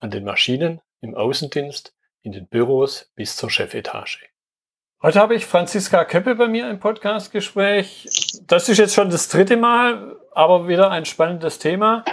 [0.00, 4.18] an den Maschinen, im Außendienst, in den Büros bis zur Chefetage.
[5.02, 8.08] Heute habe ich Franziska Köppe bei mir im Podcastgespräch.
[8.42, 12.04] Das ist jetzt schon das dritte Mal, aber wieder ein spannendes Thema.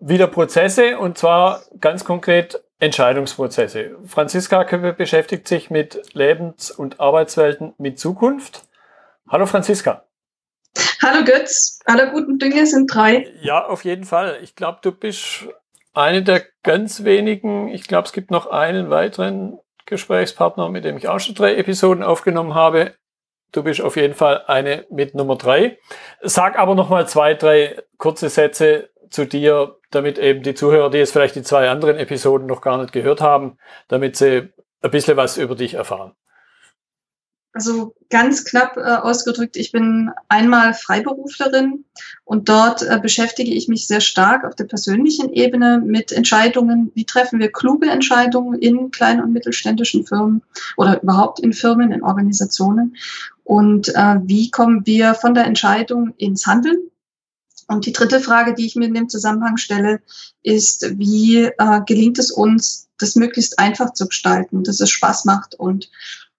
[0.00, 3.96] Wieder Prozesse und zwar ganz konkret Entscheidungsprozesse.
[4.06, 8.62] Franziska Köppe beschäftigt sich mit Lebens- und Arbeitswelten mit Zukunft.
[9.28, 10.04] Hallo Franziska.
[11.02, 13.30] Hallo Götz, alle guten Dinge sind drei.
[13.40, 14.38] Ja, auf jeden Fall.
[14.42, 15.46] Ich glaube, du bist
[15.96, 21.08] eine der ganz wenigen, ich glaube, es gibt noch einen weiteren Gesprächspartner, mit dem ich
[21.08, 22.94] auch schon drei Episoden aufgenommen habe.
[23.52, 25.78] Du bist auf jeden Fall eine mit Nummer drei.
[26.20, 30.98] Sag aber noch mal zwei, drei kurze Sätze zu dir, damit eben die Zuhörer, die
[30.98, 33.56] jetzt vielleicht die zwei anderen Episoden noch gar nicht gehört haben,
[33.88, 34.52] damit sie
[34.82, 36.12] ein bisschen was über dich erfahren.
[37.56, 41.86] Also ganz knapp äh, ausgedrückt, ich bin einmal Freiberuflerin
[42.26, 47.06] und dort äh, beschäftige ich mich sehr stark auf der persönlichen Ebene mit Entscheidungen, wie
[47.06, 50.42] treffen wir kluge Entscheidungen in kleinen und mittelständischen Firmen
[50.76, 52.94] oder überhaupt in Firmen, in Organisationen
[53.44, 56.76] und äh, wie kommen wir von der Entscheidung ins Handeln.
[57.68, 60.02] Und die dritte Frage, die ich mir in dem Zusammenhang stelle,
[60.42, 65.54] ist, wie äh, gelingt es uns, das möglichst einfach zu gestalten, dass es Spaß macht
[65.54, 65.90] und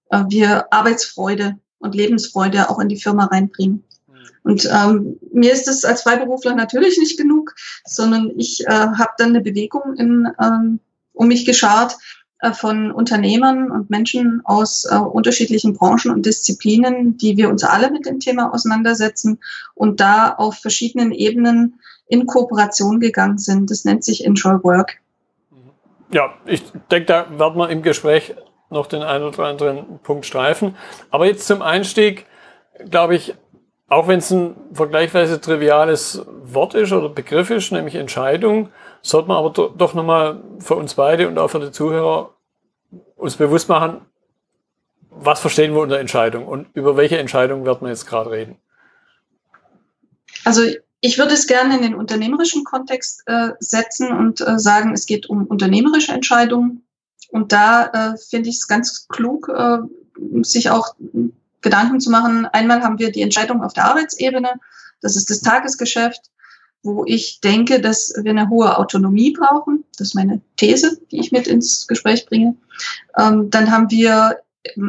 [0.09, 3.83] äh, wir Arbeitsfreude und Lebensfreude auch in die Firma reinbringen.
[4.08, 4.13] Mhm.
[4.44, 7.53] Und ähm, mir ist es als Freiberufler natürlich nicht genug,
[7.86, 10.80] sondern ich äh, habe dann eine Bewegung in, ähm,
[11.13, 11.95] um mich geschart
[12.39, 17.91] äh, von Unternehmern und Menschen aus äh, unterschiedlichen Branchen und Disziplinen, die wir uns alle
[17.91, 19.39] mit dem Thema auseinandersetzen
[19.74, 23.72] und da auf verschiedenen Ebenen in Kooperation gegangen sind.
[23.72, 25.00] Das nennt sich Enjoy Work.
[26.12, 28.34] Ja, ich denke, da werden wir im Gespräch
[28.69, 30.75] noch den einen oder anderen Punkt streifen.
[31.09, 32.25] Aber jetzt zum Einstieg,
[32.89, 33.35] glaube ich,
[33.88, 38.69] auch wenn es ein vergleichsweise triviales Wort ist oder Begriff ist, nämlich Entscheidung,
[39.01, 42.33] sollte man aber do, doch nochmal für uns beide und auch für die Zuhörer
[43.16, 44.01] uns bewusst machen,
[45.09, 48.57] was verstehen wir unter Entscheidung und über welche Entscheidung wird man jetzt gerade reden?
[50.44, 50.61] Also
[51.01, 55.29] ich würde es gerne in den unternehmerischen Kontext äh, setzen und äh, sagen, es geht
[55.29, 56.87] um unternehmerische Entscheidungen,
[57.31, 59.79] und da äh, finde ich es ganz klug, äh,
[60.43, 60.95] sich auch
[61.61, 62.45] Gedanken zu machen.
[62.45, 64.59] Einmal haben wir die Entscheidung auf der Arbeitsebene,
[65.01, 66.21] das ist das Tagesgeschäft,
[66.83, 69.83] wo ich denke, dass wir eine hohe Autonomie brauchen.
[69.97, 72.55] Das ist meine These, die ich mit ins Gespräch bringe.
[73.17, 74.39] Ähm, dann haben wir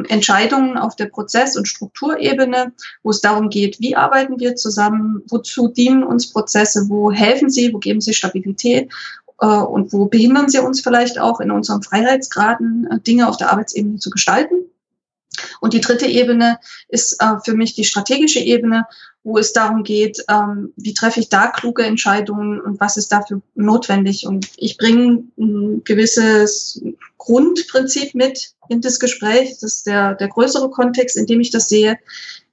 [0.07, 2.73] Entscheidungen auf der Prozess- und Strukturebene,
[3.03, 7.73] wo es darum geht, wie arbeiten wir zusammen, wozu dienen uns Prozesse, wo helfen sie,
[7.73, 8.91] wo geben sie Stabilität
[9.45, 13.97] und wo behindern sie uns vielleicht auch in unseren Freiheitsgraden, äh, Dinge auf der Arbeitsebene
[13.97, 14.55] zu gestalten.
[15.61, 18.85] Und die dritte Ebene ist äh, für mich die strategische Ebene,
[19.23, 23.41] wo es darum geht, ähm, wie treffe ich da kluge Entscheidungen und was ist dafür
[23.55, 24.25] notwendig.
[24.25, 26.81] Und ich bringe ein gewisses
[27.17, 29.51] Grundprinzip mit in das Gespräch.
[29.51, 31.97] Das ist der, der größere Kontext, in dem ich das sehe.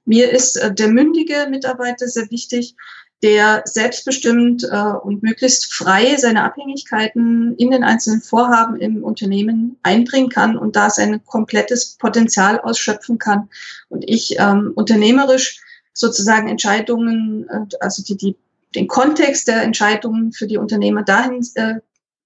[0.05, 2.75] Mir ist äh, der mündige Mitarbeiter sehr wichtig,
[3.23, 10.29] der selbstbestimmt äh, und möglichst frei seine Abhängigkeiten in den einzelnen Vorhaben im Unternehmen einbringen
[10.29, 13.49] kann und da sein komplettes Potenzial ausschöpfen kann.
[13.89, 15.61] Und ich ähm, unternehmerisch
[15.93, 18.35] sozusagen Entscheidungen, äh, also die, die,
[18.75, 21.75] den Kontext der Entscheidungen für die Unternehmer dahin äh,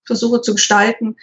[0.03, 1.15] versuche zu gestalten,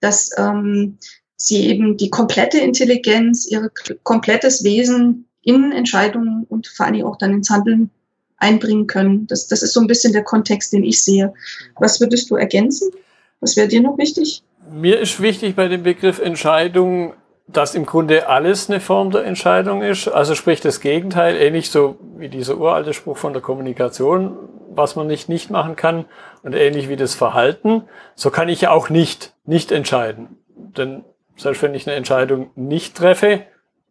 [0.00, 0.98] dass ähm,
[1.36, 3.70] sie eben die komplette Intelligenz, ihr
[4.02, 7.90] komplettes Wesen in Entscheidungen und vor allem auch dann ins Handeln
[8.42, 9.26] einbringen können.
[9.28, 11.32] Das, das ist so ein bisschen der Kontext, den ich sehe.
[11.78, 12.90] Was würdest du ergänzen?
[13.40, 14.42] Was wäre dir noch wichtig?
[14.70, 17.14] Mir ist wichtig bei dem Begriff Entscheidung,
[17.46, 20.08] dass im Grunde alles eine Form der Entscheidung ist.
[20.08, 24.36] Also sprich das Gegenteil, ähnlich so wie dieser uralte Spruch von der Kommunikation,
[24.74, 26.06] was man nicht nicht machen kann
[26.42, 27.84] und ähnlich wie das Verhalten.
[28.14, 30.38] So kann ich ja auch nicht nicht entscheiden.
[30.56, 31.04] Denn
[31.36, 33.42] selbst wenn ich eine Entscheidung nicht treffe,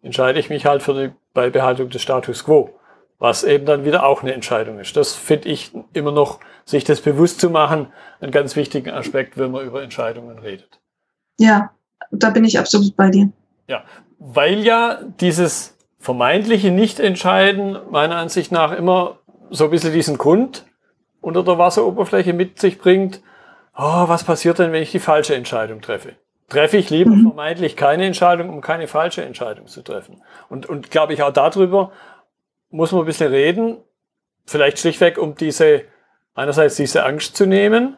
[0.01, 2.71] entscheide ich mich halt für die Beibehaltung des Status quo
[3.21, 4.97] was eben dann wieder auch eine Entscheidung ist.
[4.97, 7.87] Das finde ich immer noch, sich das bewusst zu machen,
[8.19, 10.79] einen ganz wichtigen Aspekt, wenn man über Entscheidungen redet.
[11.37, 11.69] Ja,
[12.09, 13.29] da bin ich absolut bei dir.
[13.67, 13.83] Ja,
[14.17, 19.19] weil ja dieses vermeintliche Nichtentscheiden meiner Ansicht nach immer
[19.51, 20.65] so ein bisschen diesen Grund
[21.21, 23.21] unter der Wasseroberfläche mit sich bringt,
[23.77, 26.15] oh, was passiert denn, wenn ich die falsche Entscheidung treffe?
[26.49, 27.21] Treffe ich lieber mhm.
[27.21, 30.23] vermeintlich keine Entscheidung, um keine falsche Entscheidung zu treffen?
[30.49, 31.91] Und, und glaube ich, auch darüber
[32.71, 33.77] muss man ein bisschen reden,
[34.45, 35.83] vielleicht schlichtweg, um diese,
[36.33, 37.97] einerseits diese Angst zu nehmen,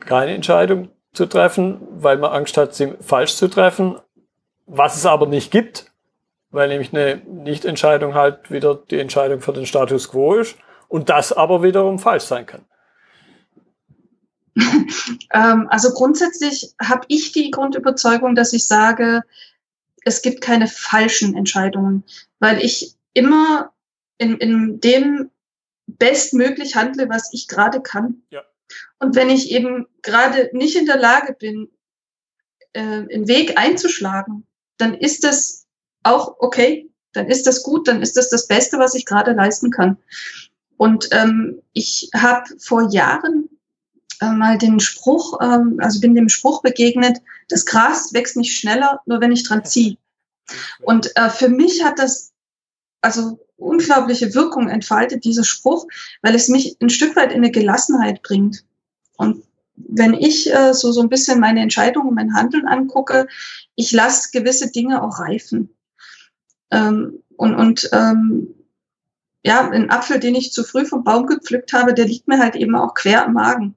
[0.00, 3.96] keine Entscheidung zu treffen, weil man Angst hat, sie falsch zu treffen,
[4.66, 5.90] was es aber nicht gibt,
[6.50, 10.56] weil nämlich eine Nichtentscheidung halt wieder die Entscheidung für den Status quo ist
[10.88, 12.64] und das aber wiederum falsch sein kann.
[15.32, 19.22] ähm, also grundsätzlich habe ich die Grundüberzeugung, dass ich sage,
[20.04, 22.04] es gibt keine falschen Entscheidungen,
[22.38, 23.72] weil ich immer
[24.18, 25.30] in, in dem
[25.86, 28.22] bestmöglich handle, was ich gerade kann.
[28.30, 28.42] Ja.
[28.98, 31.68] Und wenn ich eben gerade nicht in der Lage bin,
[32.72, 34.46] äh, einen Weg einzuschlagen,
[34.76, 35.66] dann ist das
[36.02, 39.70] auch okay, dann ist das gut, dann ist das das Beste, was ich gerade leisten
[39.70, 39.96] kann.
[40.76, 43.48] Und ähm, ich habe vor Jahren
[44.20, 47.18] äh, mal den Spruch, ähm, also bin dem Spruch begegnet,
[47.48, 49.96] das Gras wächst nicht schneller, nur wenn ich dran ziehe.
[50.82, 52.33] Und äh, für mich hat das
[53.04, 55.86] also unglaubliche Wirkung entfaltet, dieser Spruch,
[56.22, 58.64] weil es mich ein Stück weit in eine Gelassenheit bringt.
[59.16, 59.44] Und
[59.76, 63.26] wenn ich äh, so, so ein bisschen meine Entscheidungen, mein Handeln angucke,
[63.74, 65.70] ich lasse gewisse Dinge auch reifen.
[66.70, 68.54] Ähm, und und ähm,
[69.44, 72.56] ja, ein Apfel, den ich zu früh vom Baum gepflückt habe, der liegt mir halt
[72.56, 73.74] eben auch quer am Magen.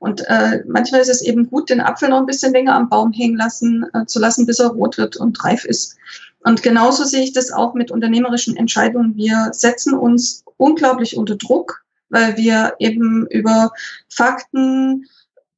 [0.00, 3.12] Und äh, manchmal ist es eben gut, den Apfel noch ein bisschen länger am Baum
[3.12, 5.96] hängen lassen, äh, zu lassen, bis er rot wird und reif ist.
[6.42, 9.14] Und genauso sehe ich das auch mit unternehmerischen Entscheidungen.
[9.16, 13.72] Wir setzen uns unglaublich unter Druck, weil wir eben über
[14.08, 15.06] Fakten,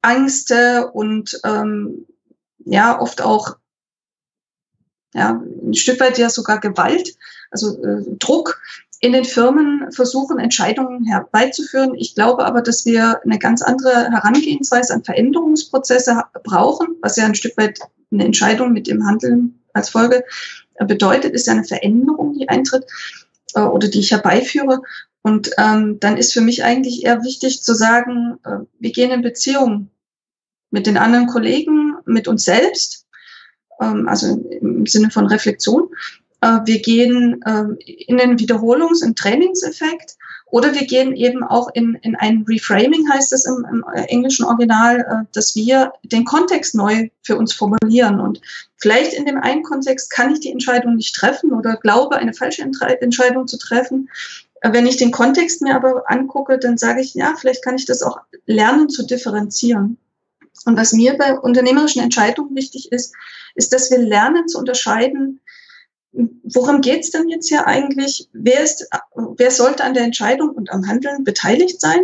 [0.01, 2.05] Ängste und ähm,
[2.65, 3.55] ja oft auch
[5.13, 7.15] ja ein Stück weit ja sogar Gewalt,
[7.49, 8.61] also äh, Druck
[9.03, 11.93] in den Firmen versuchen, Entscheidungen herbeizuführen.
[11.95, 17.35] Ich glaube aber, dass wir eine ganz andere Herangehensweise an Veränderungsprozesse brauchen, was ja ein
[17.35, 17.81] Stück weit
[18.13, 20.23] eine Entscheidung mit dem Handeln als Folge
[20.79, 22.85] bedeutet, ist ja eine Veränderung, die eintritt
[23.55, 24.81] äh, oder die ich herbeiführe.
[25.21, 29.21] Und ähm, dann ist für mich eigentlich eher wichtig zu sagen, äh, wir gehen in
[29.21, 29.89] Beziehung
[30.71, 33.05] mit den anderen Kollegen, mit uns selbst,
[33.81, 35.89] ähm, also im Sinne von Reflexion.
[36.43, 40.17] Äh, wir gehen äh, in den Wiederholungs- und Trainingseffekt
[40.47, 44.99] oder wir gehen eben auch in, in ein Reframing, heißt es im, im englischen Original,
[44.99, 48.19] äh, dass wir den Kontext neu für uns formulieren.
[48.19, 48.41] Und
[48.77, 52.61] vielleicht in dem einen Kontext kann ich die Entscheidung nicht treffen oder glaube, eine falsche
[52.61, 54.09] Entscheidung zu treffen.
[54.59, 57.85] Äh, wenn ich den Kontext mir aber angucke, dann sage ich, ja, vielleicht kann ich
[57.85, 59.97] das auch lernen zu differenzieren.
[60.65, 63.13] Und was mir bei unternehmerischen Entscheidungen wichtig ist,
[63.55, 65.39] ist, dass wir lernen zu unterscheiden,
[66.13, 68.29] worum geht es denn jetzt hier eigentlich?
[68.33, 72.01] Wer, ist, wer sollte an der Entscheidung und am Handeln beteiligt sein?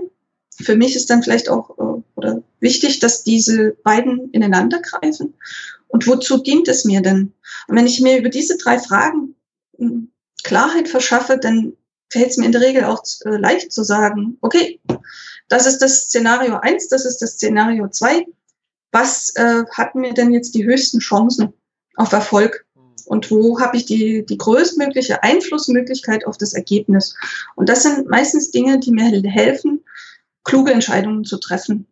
[0.62, 5.34] Für mich ist dann vielleicht auch äh, oder wichtig, dass diese beiden ineinander greifen.
[5.88, 7.34] Und wozu dient es mir denn?
[7.68, 9.36] Und wenn ich mir über diese drei Fragen
[9.78, 10.12] hm,
[10.44, 11.74] Klarheit verschaffe, dann
[12.12, 14.80] fällt es mir in der Regel auch äh, leicht zu sagen, okay,
[15.48, 18.26] das ist das Szenario eins, das ist das Szenario zwei.
[18.92, 21.54] Was äh, hat mir denn jetzt die höchsten Chancen
[21.96, 22.66] auf Erfolg?
[23.10, 27.16] Und wo habe ich die, die größtmögliche Einflussmöglichkeit auf das Ergebnis.
[27.56, 29.84] Und das sind meistens Dinge, die mir helfen,
[30.44, 31.88] kluge Entscheidungen zu treffen.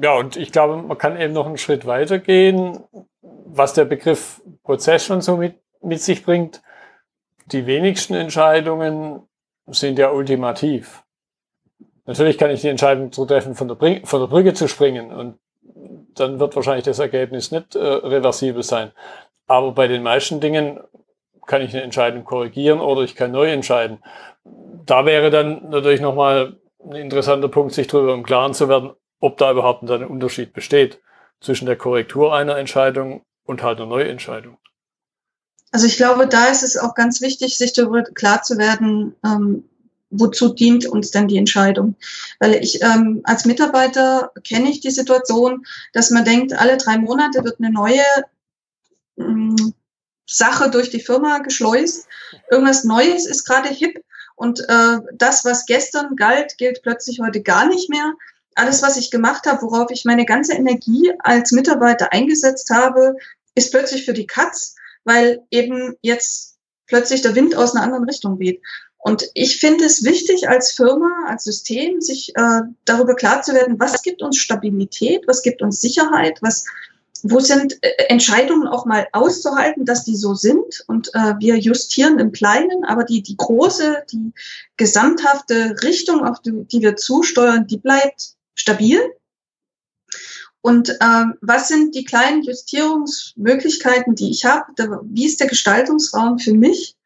[0.00, 2.80] Ja, und ich glaube, man kann eben noch einen Schritt weiter gehen,
[3.20, 6.62] was der Begriff Prozess schon so mit, mit sich bringt.
[7.52, 9.20] Die wenigsten Entscheidungen
[9.66, 11.02] sind ja ultimativ.
[12.06, 15.38] Natürlich kann ich die Entscheidung zu treffen, von der, von der Brücke zu springen und
[16.14, 18.92] dann wird wahrscheinlich das Ergebnis nicht äh, reversibel sein.
[19.46, 20.80] Aber bei den meisten Dingen
[21.46, 23.98] kann ich eine Entscheidung korrigieren oder ich kann neu entscheiden.
[24.86, 29.38] Da wäre dann natürlich nochmal ein interessanter Punkt, sich darüber im Klaren zu werden, ob
[29.38, 31.00] da überhaupt ein Unterschied besteht
[31.40, 34.58] zwischen der Korrektur einer Entscheidung und halt einer Neuentscheidung.
[35.72, 39.64] Also ich glaube, da ist es auch ganz wichtig, sich darüber klar zu werden, ähm,
[40.10, 41.96] wozu dient uns denn die Entscheidung?
[42.38, 47.44] Weil ich ähm, als Mitarbeiter kenne ich die Situation, dass man denkt, alle drei Monate
[47.44, 48.04] wird eine neue
[50.26, 52.06] Sache durch die Firma geschleust.
[52.50, 54.02] Irgendwas Neues ist gerade hip
[54.36, 58.14] und äh, das, was gestern galt, gilt plötzlich heute gar nicht mehr.
[58.56, 63.16] Alles, was ich gemacht habe, worauf ich meine ganze Energie als Mitarbeiter eingesetzt habe,
[63.54, 66.56] ist plötzlich für die Katz, weil eben jetzt
[66.86, 68.60] plötzlich der Wind aus einer anderen Richtung weht.
[68.98, 73.78] Und ich finde es wichtig als Firma, als System, sich äh, darüber klar zu werden,
[73.78, 76.64] was gibt uns Stabilität, was gibt uns Sicherheit, was
[77.24, 82.18] wo sind äh, Entscheidungen auch mal auszuhalten, dass die so sind und äh, wir justieren
[82.18, 84.32] im Kleinen, aber die, die große, die
[84.76, 89.00] gesamthafte Richtung, auf die, die wir zusteuern, die bleibt stabil.
[90.60, 94.72] Und äh, was sind die kleinen Justierungsmöglichkeiten, die ich habe?
[95.04, 96.96] Wie ist der Gestaltungsraum für mich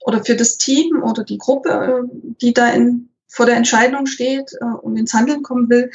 [0.00, 4.52] oder für das Team oder die Gruppe, äh, die da in, vor der Entscheidung steht
[4.60, 5.90] äh, und ins Handeln kommen will?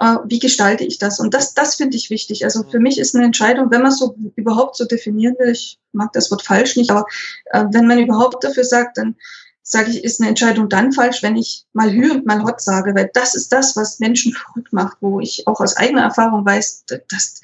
[0.00, 1.20] Äh, wie gestalte ich das?
[1.20, 2.44] Und das, das finde ich wichtig.
[2.44, 6.12] Also für mich ist eine Entscheidung, wenn man so überhaupt so definieren will, ich mag
[6.12, 7.06] das Wort falsch nicht, aber
[7.46, 9.16] äh, wenn man überhaupt dafür sagt, dann
[9.62, 12.94] sage ich, ist eine Entscheidung dann falsch, wenn ich mal Hü und mal Hot sage,
[12.94, 16.84] weil das ist das, was Menschen verrückt macht, wo ich auch aus eigener Erfahrung weiß,
[17.08, 17.40] dass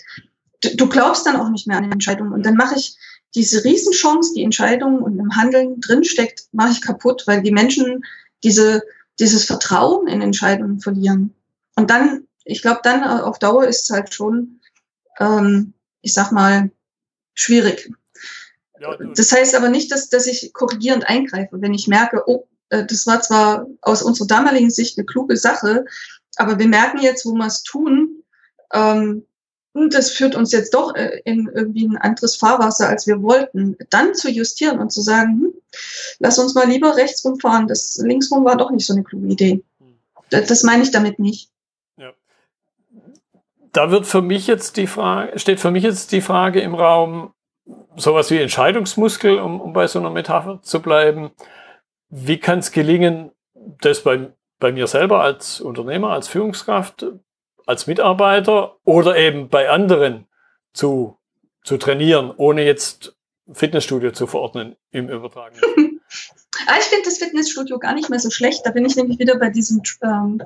[0.61, 2.33] du glaubst dann auch nicht mehr an die Entscheidung.
[2.33, 2.97] Und dann mache ich
[3.35, 8.04] diese Riesenchance, die Entscheidung und im Handeln drinsteckt, mache ich kaputt, weil die Menschen
[8.42, 8.83] diese,
[9.19, 11.35] dieses Vertrauen in Entscheidungen verlieren.
[11.76, 14.61] Und dann, ich glaube, dann auf Dauer ist es halt schon,
[15.18, 16.70] ähm, ich sag mal,
[17.35, 17.90] schwierig
[19.14, 23.06] das heißt aber nicht, dass, dass ich korrigierend eingreife, wenn ich merke, oh, äh, das
[23.06, 25.85] war zwar aus unserer damaligen Sicht eine kluge Sache,
[26.37, 28.23] aber wir merken jetzt, wo wir es tun,
[28.73, 29.26] ähm,
[29.73, 33.76] und das führt uns jetzt doch äh, in irgendwie ein anderes Fahrwasser, als wir wollten,
[33.90, 35.54] dann zu justieren und zu sagen, hm,
[36.18, 39.62] lass uns mal lieber rechts rumfahren, das linksrum war doch nicht so eine kluge Idee.
[40.30, 41.50] Das, das meine ich damit nicht.
[43.73, 47.33] Da wird für mich jetzt die Frage, steht für mich jetzt die Frage im Raum,
[47.97, 51.31] sowas wie Entscheidungsmuskel, um, um bei so einer Metapher zu bleiben.
[52.09, 57.07] Wie kann es gelingen, das bei, bei mir selber als Unternehmer, als Führungskraft,
[57.67, 60.27] als Mitarbeiter oder eben bei anderen
[60.73, 61.19] zu,
[61.62, 63.17] zu trainieren, ohne jetzt
[63.53, 65.57] Fitnessstudio zu verordnen im Übertragen?
[66.67, 68.62] ah, ich finde das Fitnessstudio gar nicht mehr so schlecht.
[68.65, 70.43] Da bin ich nämlich wieder bei diesem ähm,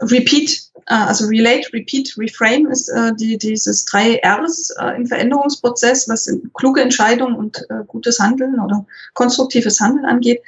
[0.00, 6.08] Repeat, äh, also Relate, Repeat, Reframe ist äh, die, dieses drei Rs äh, im Veränderungsprozess,
[6.08, 10.42] was kluge Entscheidungen und gutes Handeln oder konstruktives Handeln angeht.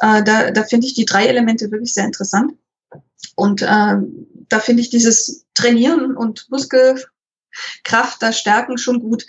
[0.00, 2.52] da da finde ich die drei Elemente wirklich sehr interessant.
[3.34, 9.26] Und da finde ich dieses Trainieren und Muskelkraft, da stärken schon gut.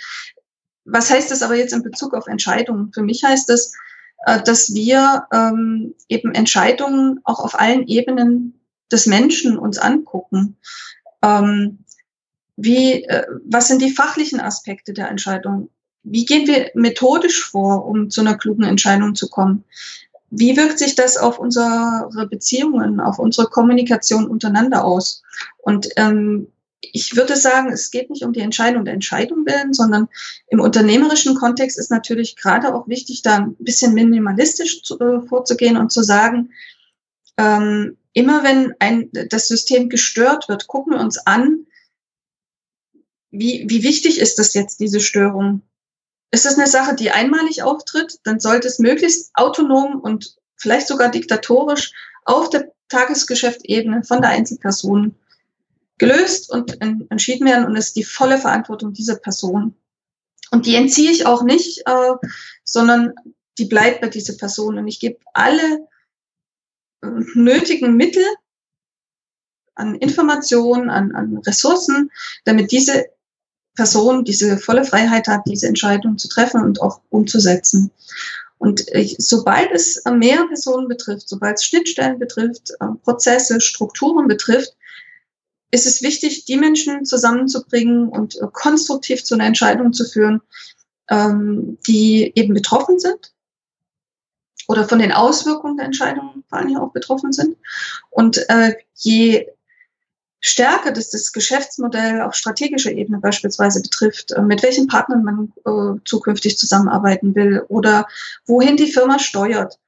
[0.85, 2.91] Was heißt das aber jetzt in Bezug auf Entscheidungen?
[2.93, 3.73] Für mich heißt das,
[4.45, 8.56] dass wir ähm, eben Entscheidungen auch auf allen Ebenen
[8.91, 10.57] des Menschen uns angucken.
[11.21, 11.79] Ähm,
[12.55, 15.69] wie, äh, was sind die fachlichen Aspekte der Entscheidung?
[16.03, 19.63] Wie gehen wir methodisch vor, um zu einer klugen Entscheidung zu kommen?
[20.29, 25.23] Wie wirkt sich das auf unsere Beziehungen, auf unsere Kommunikation untereinander aus?
[25.57, 26.47] Und ähm,
[26.81, 30.07] ich würde sagen, es geht nicht um die Entscheidung der Entscheidung willen, sondern
[30.49, 35.77] im unternehmerischen Kontext ist natürlich gerade auch wichtig, da ein bisschen minimalistisch zu, äh, vorzugehen
[35.77, 36.51] und zu sagen,
[37.37, 41.67] ähm, immer wenn ein, das System gestört wird, gucken wir uns an,
[43.29, 45.61] wie, wie wichtig ist das jetzt, diese Störung?
[46.31, 51.11] Ist es eine Sache, die einmalig auftritt, dann sollte es möglichst autonom und vielleicht sogar
[51.11, 51.93] diktatorisch
[52.25, 55.13] auf der Tagesgeschäftebene von der Einzelperson
[55.99, 59.75] gelöst und entschieden werden und ist die volle Verantwortung dieser Person.
[60.49, 62.13] Und die entziehe ich auch nicht, äh,
[62.63, 63.13] sondern
[63.59, 64.79] die bleibt bei dieser Person.
[64.79, 65.87] Und ich gebe alle
[67.35, 68.25] nötigen Mittel
[69.75, 72.11] an Informationen, an, an Ressourcen,
[72.45, 73.05] damit diese
[73.75, 77.91] Person diese volle Freiheit hat, diese Entscheidung zu treffen und auch umzusetzen.
[78.57, 78.85] Und
[79.19, 84.75] sobald es mehr Personen betrifft, sobald es Schnittstellen betrifft, äh, Prozesse, Strukturen betrifft,
[85.69, 90.41] ist es wichtig, die Menschen zusammenzubringen und äh, konstruktiv zu einer Entscheidung zu führen,
[91.09, 93.31] ähm, die eben betroffen sind
[94.67, 97.57] oder von den Auswirkungen der Entscheidungen vor allem auch betroffen sind.
[98.09, 99.47] Und äh, je
[100.39, 105.99] stärker das das Geschäftsmodell auf strategischer Ebene beispielsweise betrifft, äh, mit welchen Partnern man äh,
[106.05, 108.07] zukünftig zusammenarbeiten will oder
[108.45, 109.79] wohin die Firma steuert.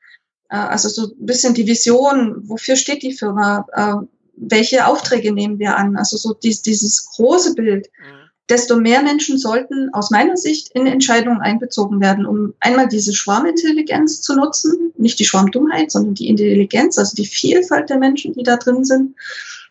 [0.50, 4.06] Äh, also so ein bisschen die Vision, wofür steht die Firma, äh,
[4.36, 7.90] welche Aufträge nehmen wir an, also so dies, dieses große Bild.
[8.00, 8.19] Mhm
[8.50, 14.22] desto mehr Menschen sollten aus meiner Sicht in Entscheidungen einbezogen werden, um einmal diese Schwarmintelligenz
[14.22, 18.58] zu nutzen, nicht die Schwarmdummheit, sondern die Intelligenz, also die Vielfalt der Menschen, die da
[18.58, 19.16] drin sind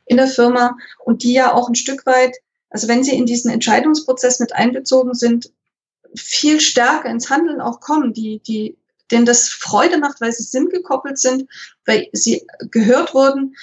[0.06, 2.37] in der Firma und die ja auch ein Stück weit,
[2.70, 5.50] also wenn sie in diesen Entscheidungsprozess mit einbezogen sind,
[6.14, 8.76] viel stärker ins Handeln auch kommen, die, die,
[9.11, 11.49] denen das Freude macht, weil sie sinngekoppelt sind,
[11.85, 13.54] weil sie gehört wurden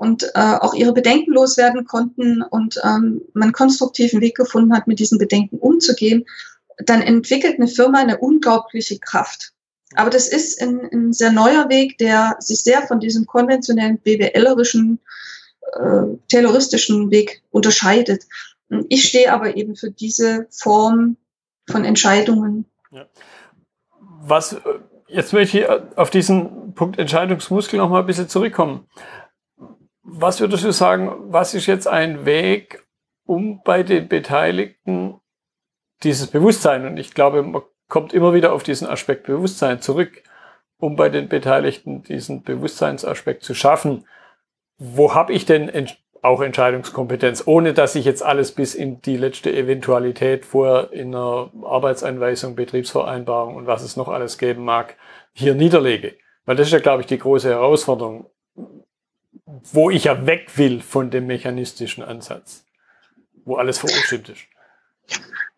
[0.00, 4.98] und äh, auch ihre Bedenken loswerden konnten und ähm, man konstruktiven Weg gefunden hat, mit
[4.98, 6.24] diesen Bedenken umzugehen,
[6.78, 9.52] dann entwickelt eine Firma eine unglaubliche Kraft.
[9.96, 15.00] Aber das ist ein, ein sehr neuer Weg, der sich sehr von diesem konventionellen BWLerischen,
[15.74, 18.24] äh, terroristischen Weg unterscheidet.
[18.88, 21.18] Ich stehe aber eben für diese Form
[21.68, 22.64] von Entscheidungen.
[22.90, 23.04] Ja.
[24.22, 24.60] Was, äh,
[25.08, 28.86] jetzt möchte ich auf diesen Punkt Entscheidungsmuskel noch mal ein bisschen zurückkommen.
[30.02, 32.84] Was würdest du sagen, was ist jetzt ein Weg,
[33.26, 35.20] um bei den Beteiligten
[36.02, 40.22] dieses Bewusstsein, und ich glaube, man kommt immer wieder auf diesen Aspekt Bewusstsein zurück,
[40.78, 44.06] um bei den Beteiligten diesen Bewusstseinsaspekt zu schaffen.
[44.78, 45.70] Wo habe ich denn
[46.22, 51.50] auch Entscheidungskompetenz, ohne dass ich jetzt alles bis in die letzte Eventualität vor in einer
[51.62, 54.96] Arbeitsanweisung, Betriebsvereinbarung und was es noch alles geben mag,
[55.32, 56.16] hier niederlege.
[56.46, 58.26] Weil das ist ja, glaube ich, die große Herausforderung,
[59.72, 62.64] wo ich ja weg will von dem mechanistischen Ansatz,
[63.44, 64.42] wo alles vorbestimmt ist.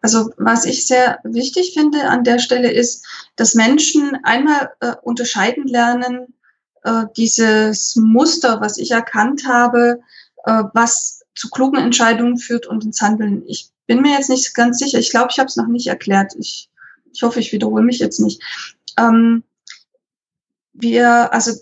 [0.00, 3.06] Also was ich sehr wichtig finde an der Stelle ist,
[3.36, 6.34] dass Menschen einmal äh, unterscheiden lernen,
[6.82, 10.00] äh, dieses Muster, was ich erkannt habe,
[10.44, 13.44] äh, was zu klugen Entscheidungen führt und ins Handeln.
[13.46, 14.98] Ich bin mir jetzt nicht ganz sicher.
[14.98, 16.34] Ich glaube, ich habe es noch nicht erklärt.
[16.38, 16.68] Ich,
[17.12, 18.42] ich hoffe, ich wiederhole mich jetzt nicht.
[18.98, 19.44] Ähm,
[20.72, 21.52] wir, also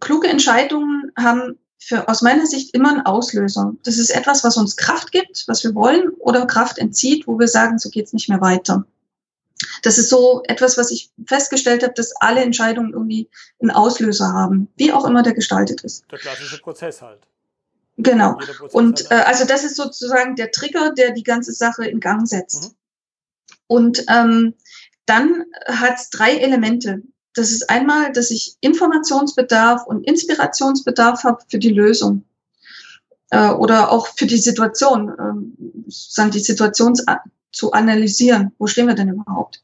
[0.00, 3.72] kluge Entscheidungen haben für, aus meiner Sicht immer einen Auslöser.
[3.84, 7.48] Das ist etwas, was uns Kraft gibt, was wir wollen, oder Kraft entzieht, wo wir
[7.48, 8.84] sagen, so geht's nicht mehr weiter.
[9.82, 13.28] Das ist so etwas, was ich festgestellt habe, dass alle Entscheidungen irgendwie
[13.60, 16.04] einen Auslöser haben, wie auch immer der gestaltet ist.
[16.10, 17.20] Der klassische Prozess halt.
[17.96, 18.38] Genau.
[18.72, 22.64] Und äh, also das ist sozusagen der Trigger, der die ganze Sache in Gang setzt.
[22.64, 22.76] Mhm.
[23.66, 24.54] Und ähm,
[25.06, 27.02] dann hat es drei Elemente.
[27.34, 32.24] Das ist einmal, dass ich Informationsbedarf und Inspirationsbedarf habe für die Lösung
[33.30, 36.94] äh, oder auch für die Situation, äh, die Situation
[37.52, 38.52] zu analysieren.
[38.58, 39.62] Wo stehen wir denn überhaupt?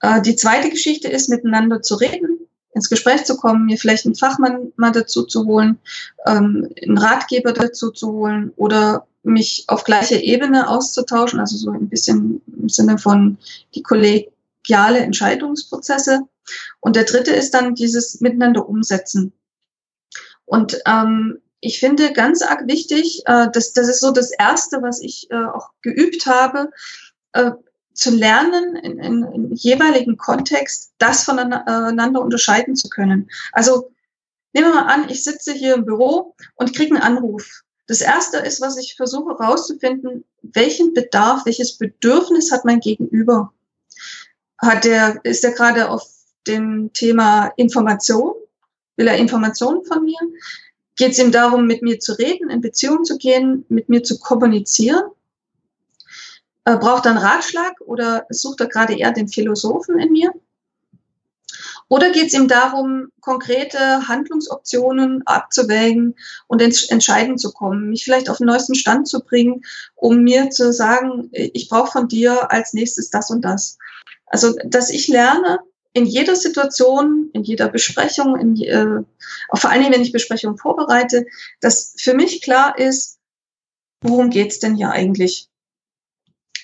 [0.00, 2.38] Äh, die zweite Geschichte ist, miteinander zu reden,
[2.72, 5.78] ins Gespräch zu kommen, mir vielleicht einen Fachmann mal dazu zu holen,
[6.26, 11.88] ähm, einen Ratgeber dazu zu holen oder mich auf gleicher Ebene auszutauschen, also so ein
[11.88, 13.38] bisschen im Sinne von
[13.74, 16.28] die kollegiale Entscheidungsprozesse
[16.80, 19.32] und der dritte ist dann dieses Miteinander umsetzen.
[20.44, 25.00] Und ähm, ich finde ganz arg wichtig, äh, das, das ist so das Erste, was
[25.00, 26.70] ich äh, auch geübt habe,
[27.32, 27.52] äh,
[27.92, 33.30] zu lernen, in, in, in jeweiligen Kontext das voneinander unterscheiden zu können.
[33.52, 33.90] Also
[34.52, 37.62] nehmen wir mal an, ich sitze hier im Büro und kriege einen Anruf.
[37.86, 43.52] Das Erste ist, was ich versuche herauszufinden, welchen Bedarf, welches Bedürfnis hat mein Gegenüber?
[44.58, 46.06] Hat der, ist er gerade auf
[46.46, 48.34] dem Thema Information.
[48.96, 50.18] Will er Informationen von mir?
[50.96, 54.18] Geht es ihm darum, mit mir zu reden, in Beziehung zu gehen, mit mir zu
[54.18, 55.04] kommunizieren?
[56.64, 60.32] Äh, braucht er einen Ratschlag oder sucht er gerade eher den Philosophen in mir?
[61.88, 66.16] Oder geht es ihm darum, konkrete Handlungsoptionen abzuwägen
[66.48, 69.62] und ins Entscheiden zu kommen, mich vielleicht auf den neuesten Stand zu bringen,
[69.94, 73.78] um mir zu sagen, ich brauche von dir als nächstes das und das.
[74.26, 75.60] Also, dass ich lerne,
[75.96, 79.02] in jeder Situation, in jeder Besprechung, in, äh,
[79.54, 81.24] vor allen Dingen, wenn ich Besprechungen vorbereite,
[81.60, 83.18] dass für mich klar ist,
[84.02, 85.48] worum geht's denn hier eigentlich?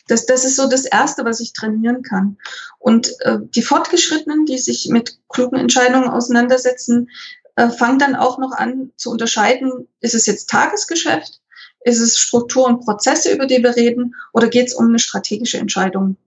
[0.07, 2.37] Das, das ist so das Erste, was ich trainieren kann.
[2.79, 7.09] Und äh, die Fortgeschrittenen, die sich mit klugen Entscheidungen auseinandersetzen,
[7.57, 11.41] äh, fangen dann auch noch an zu unterscheiden, ist es jetzt Tagesgeschäft,
[11.87, 15.57] ist es Struktur und Prozesse, über die wir reden, oder geht es um eine strategische
[15.57, 16.19] Entscheidung?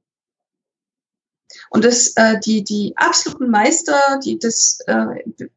[1.69, 5.05] Und das, äh, die, die absoluten Meister, die das äh,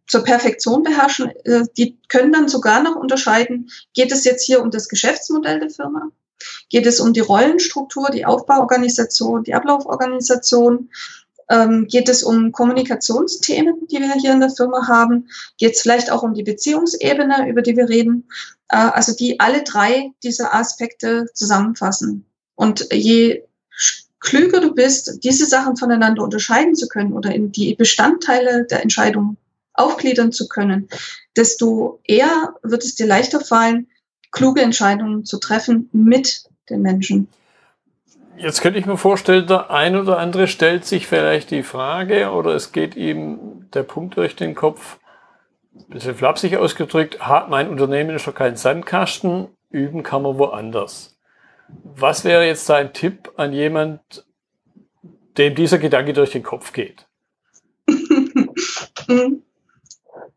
[0.07, 4.71] zur Perfektion beherrschen, äh, die können dann sogar noch unterscheiden, geht es jetzt hier um
[4.71, 6.11] das Geschäftsmodell der Firma?
[6.69, 10.91] Geht es um die Rollenstruktur, die Aufbauorganisation, die Ablauforganisation?
[11.51, 15.29] Ähm, geht es um Kommunikationsthemen, die wir hier in der Firma haben?
[15.57, 18.29] Geht es vielleicht auch um die Beziehungsebene, über die wir reden?
[18.69, 22.27] Äh, also die alle drei diese Aspekte zusammenfassen.
[22.55, 23.45] Und je
[24.21, 29.37] klüger du bist, diese Sachen voneinander unterscheiden zu können oder in die Bestandteile der Entscheidung
[29.75, 30.89] aufgliedern zu können,
[31.37, 33.89] desto eher wird es dir leichter fallen,
[34.33, 37.29] kluge Entscheidungen zu treffen mit den Menschen.
[38.37, 42.55] Jetzt könnte ich mir vorstellen, der ein oder andere stellt sich vielleicht die Frage oder
[42.55, 44.99] es geht ihm der Punkt durch den Kopf,
[45.75, 51.18] ein bisschen flapsig ausgedrückt, hat mein Unternehmen ist schon kein Sandkasten, üben kann man woanders.
[51.69, 54.25] Was wäre jetzt dein Tipp an jemand,
[55.37, 57.07] dem dieser Gedanke durch den Kopf geht?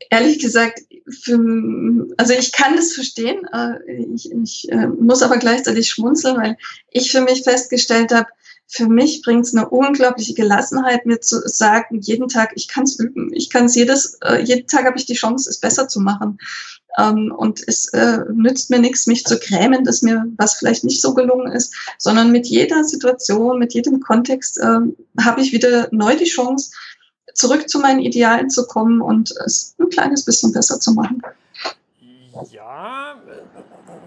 [0.10, 3.48] Ehrlich gesagt, für, also ich kann das verstehen.
[3.54, 3.76] Äh,
[4.14, 6.58] ich, ich äh, muss aber gleichzeitig schmunzeln, weil
[6.90, 8.28] ich für mich festgestellt habe,
[8.68, 12.98] für mich bringt es eine unglaubliche Gelassenheit, mir zu sagen, jeden Tag, ich kann es
[12.98, 13.30] üben.
[13.34, 16.38] Ich kann es jedes, äh, jeden Tag habe ich die Chance, es besser zu machen.
[16.98, 21.02] Ähm, und es äh, nützt mir nichts, mich zu grämen, dass mir was vielleicht nicht
[21.02, 24.80] so gelungen ist, sondern mit jeder Situation, mit jedem Kontext äh,
[25.24, 26.72] habe ich wieder neu die Chance,
[27.34, 31.22] zurück zu meinen Idealen zu kommen und es ein kleines bisschen besser zu machen.
[32.52, 33.16] Ja,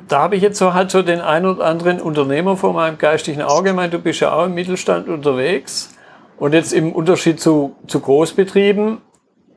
[0.09, 3.43] da habe ich jetzt so halt so den ein oder anderen Unternehmer vor meinem geistigen
[3.43, 3.71] Auge.
[3.71, 5.91] Ich meine, du bist ja auch im Mittelstand unterwegs.
[6.37, 9.01] Und jetzt im Unterschied zu, zu Großbetrieben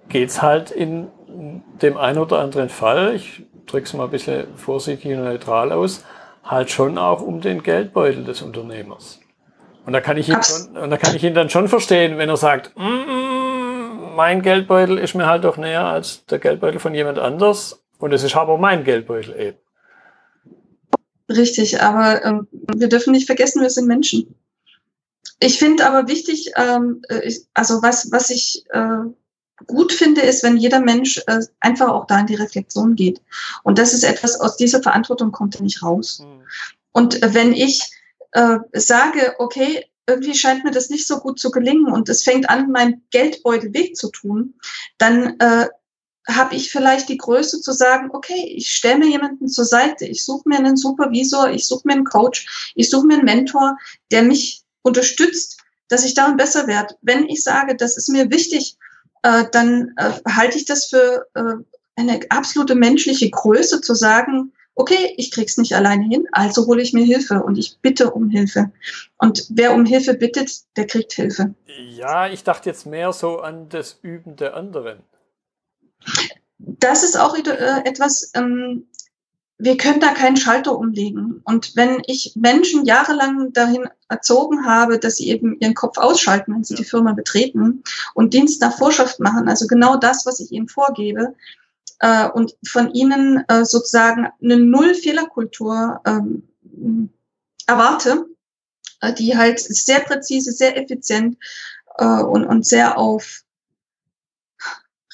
[0.09, 1.07] geht's halt in
[1.81, 6.03] dem einen oder anderen Fall, ich drücke es mal ein bisschen vorsichtig und neutral aus,
[6.43, 9.19] halt schon auch um den Geldbeutel des Unternehmers.
[9.85, 12.29] Und da kann ich ihn, schon, und da kann ich ihn dann schon verstehen, wenn
[12.29, 16.93] er sagt, mm, mm, mein Geldbeutel ist mir halt doch näher als der Geldbeutel von
[16.93, 17.83] jemand anders.
[17.99, 19.57] Und es ist aber mein Geldbeutel eben.
[21.29, 24.35] Richtig, aber ähm, wir dürfen nicht vergessen, wir sind Menschen.
[25.39, 29.03] Ich finde aber wichtig, ähm, äh, also was, was ich äh,
[29.65, 33.21] gut finde, ist, wenn jeder Mensch äh, einfach auch da in die Reflexion geht.
[33.63, 36.19] Und das ist etwas, aus dieser Verantwortung kommt er nicht raus.
[36.19, 36.43] Mhm.
[36.91, 37.81] Und äh, wenn ich
[38.33, 42.49] äh, sage, okay, irgendwie scheint mir das nicht so gut zu gelingen und es fängt
[42.49, 44.53] an, meinem Geldbeutel weh zu tun,
[44.97, 45.67] dann äh,
[46.27, 50.23] habe ich vielleicht die Größe zu sagen, okay, ich stelle mir jemanden zur Seite, ich
[50.25, 53.77] suche mir einen Supervisor, ich suche mir einen Coach, ich suche mir einen Mentor,
[54.11, 55.57] der mich unterstützt,
[55.89, 56.95] dass ich darin besser werde.
[57.01, 58.77] Wenn ich sage, das ist mir wichtig,
[59.23, 61.55] äh, dann äh, halte ich das für äh,
[61.95, 66.93] eine absolute menschliche Größe zu sagen, okay, ich krieg's nicht alleine hin, also hole ich
[66.93, 68.71] mir Hilfe und ich bitte um Hilfe.
[69.17, 71.55] Und wer um Hilfe bittet, der kriegt Hilfe.
[71.89, 74.99] Ja, ich dachte jetzt mehr so an das Üben der anderen.
[76.59, 78.87] Das ist auch äh, etwas, ähm,
[79.59, 81.41] wir können da keinen Schalter umlegen.
[81.43, 86.63] Und wenn ich Menschen jahrelang dahin erzogen habe, dass sie eben ihren Kopf ausschalten, wenn
[86.63, 86.77] sie ja.
[86.77, 91.35] die Firma betreten und Dienst nach Vorschrift machen, also genau das, was ich ihnen vorgebe,
[91.99, 96.43] äh, und von ihnen äh, sozusagen eine Null-Fehlerkultur ähm,
[97.65, 98.27] erwarte,
[99.01, 101.37] äh, die halt sehr präzise, sehr effizient
[101.97, 103.41] äh, und, und sehr auf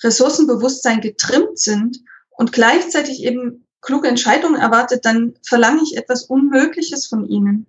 [0.03, 1.99] Ressourcenbewusstsein getrimmt sind
[2.31, 7.67] und gleichzeitig eben kluge Entscheidungen erwartet, dann verlange ich etwas Unmögliches von ihnen.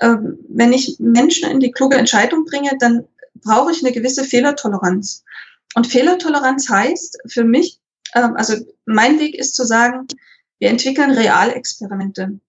[0.00, 5.22] Ähm, wenn ich Menschen in die kluge Entscheidung bringe, dann brauche ich eine gewisse Fehlertoleranz.
[5.74, 7.78] Und Fehlertoleranz heißt für mich,
[8.14, 8.54] ähm, also
[8.86, 10.08] mein Weg ist zu sagen,
[10.58, 12.40] wir entwickeln Realexperimente.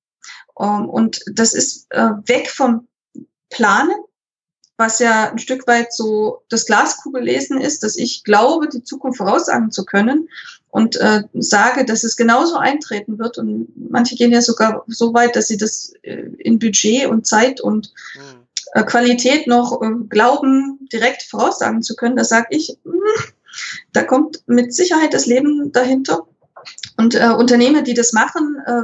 [0.60, 2.88] Ähm, und das ist äh, weg vom
[3.50, 3.96] Planen,
[4.78, 9.72] was ja ein Stück weit so das Glaskugellesen ist, dass ich glaube, die Zukunft voraussagen
[9.72, 10.30] zu können
[10.76, 13.38] und äh, sage, dass es genauso eintreten wird.
[13.38, 17.62] Und manche gehen ja sogar so weit, dass sie das äh, in Budget und Zeit
[17.62, 17.94] und
[18.74, 22.18] äh, Qualität noch äh, glauben, direkt voraussagen zu können.
[22.18, 23.34] Da sage ich, mh, hm,
[23.94, 26.28] da kommt mit Sicherheit das Leben dahinter.
[26.98, 28.82] Und äh, Unternehmer, die das machen, äh,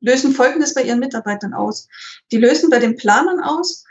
[0.00, 1.86] lösen Folgendes bei ihren Mitarbeitern aus.
[2.32, 3.84] Die lösen bei den Planern aus,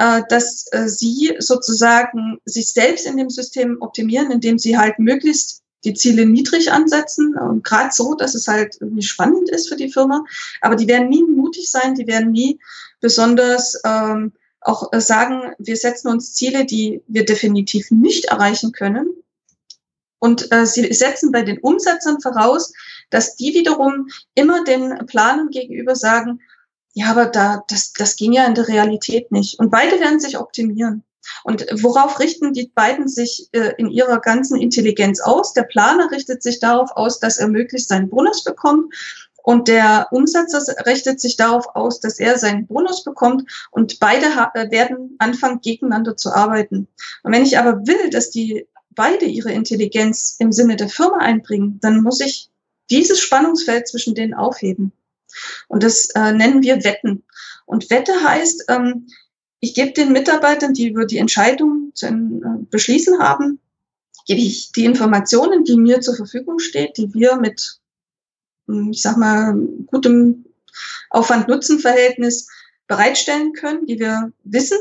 [0.00, 5.62] äh, dass äh, sie sozusagen sich selbst in dem System optimieren, indem sie halt möglichst
[5.86, 9.90] die Ziele niedrig ansetzen und gerade so, dass es halt irgendwie spannend ist für die
[9.90, 10.24] Firma.
[10.60, 12.58] Aber die werden nie mutig sein, die werden nie
[13.00, 19.14] besonders ähm, auch sagen, wir setzen uns Ziele, die wir definitiv nicht erreichen können.
[20.18, 22.72] Und äh, sie setzen bei den Umsetzern voraus,
[23.10, 26.40] dass die wiederum immer den Planern gegenüber sagen,
[26.94, 29.58] ja, aber da, das, das ging ja in der Realität nicht.
[29.60, 31.04] Und beide werden sich optimieren.
[31.44, 35.52] Und worauf richten die beiden sich äh, in ihrer ganzen Intelligenz aus?
[35.52, 38.94] Der Planer richtet sich darauf aus, dass er möglichst seinen Bonus bekommt.
[39.42, 43.48] Und der Umsetzer richtet sich darauf aus, dass er seinen Bonus bekommt.
[43.70, 46.88] Und beide äh, werden anfangen, gegeneinander zu arbeiten.
[47.22, 51.78] Und wenn ich aber will, dass die beide ihre Intelligenz im Sinne der Firma einbringen,
[51.80, 52.50] dann muss ich
[52.90, 54.92] dieses Spannungsfeld zwischen denen aufheben.
[55.68, 57.22] Und das äh, nennen wir Wetten.
[57.66, 59.06] Und Wette heißt, ähm,
[59.60, 62.12] ich gebe den Mitarbeitern, die über die Entscheidung zu äh,
[62.70, 63.60] beschließen haben,
[64.26, 67.80] gebe ich die Informationen, die mir zur Verfügung steht, die wir mit,
[68.66, 69.54] hm, ich sag mal,
[69.86, 70.44] gutem
[71.10, 72.48] Aufwand-Nutzen-Verhältnis
[72.86, 74.78] bereitstellen können, die wir wissen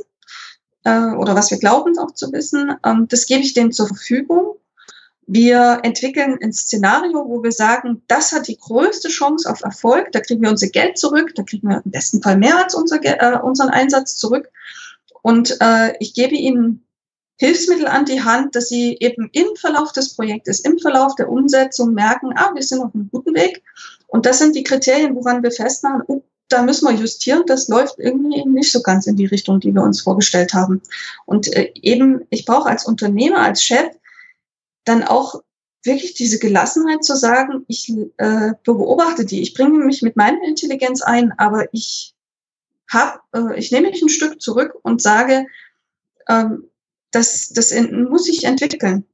[0.83, 2.75] äh, oder was wir glauben auch zu wissen.
[2.83, 4.57] Ähm, das gebe ich denen zur Verfügung
[5.27, 10.11] wir entwickeln ein Szenario, wo wir sagen, das hat die größte Chance auf Erfolg.
[10.11, 11.33] Da kriegen wir unser Geld zurück.
[11.35, 14.49] Da kriegen wir im besten Fall mehr als unser, äh, unseren Einsatz zurück.
[15.23, 16.85] Und äh, ich gebe Ihnen
[17.37, 21.93] Hilfsmittel an die Hand, dass Sie eben im Verlauf des Projektes, im Verlauf der Umsetzung
[21.93, 23.63] merken, ah, wir sind auf einem guten Weg.
[24.07, 27.97] Und das sind die Kriterien, woran wir festmachen, oh, da müssen wir justieren, das läuft
[27.97, 30.81] irgendwie nicht so ganz in die Richtung, die wir uns vorgestellt haben.
[31.25, 33.89] Und äh, eben, ich brauche als Unternehmer, als Chef
[34.85, 35.43] dann auch
[35.83, 41.01] wirklich diese Gelassenheit zu sagen, ich äh, beobachte die, ich bringe mich mit meiner Intelligenz
[41.01, 42.15] ein, aber ich
[42.89, 45.45] hab, äh, ich nehme mich ein Stück zurück und sage,
[46.27, 46.69] ähm,
[47.11, 49.05] das, das muss ich entwickeln.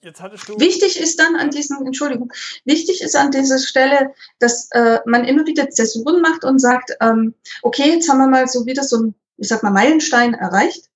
[0.00, 2.30] Jetzt hattest du wichtig ist dann an diesen, Entschuldigung,
[2.66, 7.34] wichtig ist an dieser Stelle, dass äh, man immer wieder Zäsuren macht und sagt, ähm,
[7.62, 10.90] okay, jetzt haben wir mal so wieder so ein, ich sag mal, Meilenstein erreicht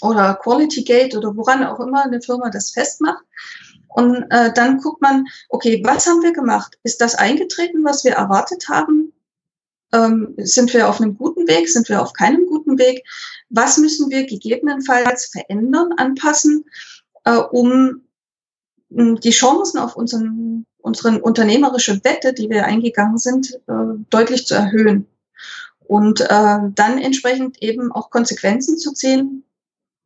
[0.00, 3.24] oder Quality Gate oder woran auch immer eine Firma das festmacht.
[3.88, 6.78] Und äh, dann guckt man, okay, was haben wir gemacht?
[6.82, 9.12] Ist das eingetreten, was wir erwartet haben?
[9.92, 11.68] Ähm, sind wir auf einem guten Weg?
[11.68, 13.04] Sind wir auf keinem guten Weg?
[13.48, 16.64] Was müssen wir gegebenenfalls verändern, anpassen,
[17.24, 18.02] äh, um
[18.90, 25.06] die Chancen auf unseren, unseren unternehmerische Wette, die wir eingegangen sind, äh, deutlich zu erhöhen?
[25.80, 29.44] Und äh, dann entsprechend eben auch Konsequenzen zu ziehen,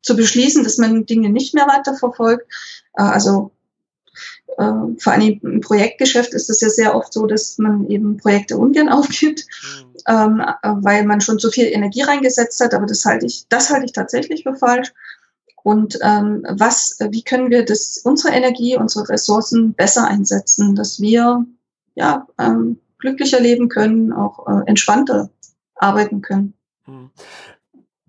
[0.03, 2.47] zu beschließen, dass man Dinge nicht mehr weiter verfolgt.
[2.95, 3.53] Äh, also
[4.59, 8.59] äh, vor allem im Projektgeschäft ist es ja sehr oft so, dass man eben Projekte
[8.59, 9.95] ungern aufgibt, mhm.
[10.09, 12.75] ähm, äh, weil man schon so viel Energie reingesetzt hat.
[12.75, 14.93] Aber das halte ich, das halte ich tatsächlich für falsch.
[15.65, 21.47] Und ähm, was, wie können wir das, unsere Energie, unsere Ressourcen besser einsetzen, dass wir
[21.95, 25.31] ja ähm, glücklicher leben können, auch äh, entspannter
[25.77, 26.55] arbeiten können.
[26.87, 27.11] Mhm.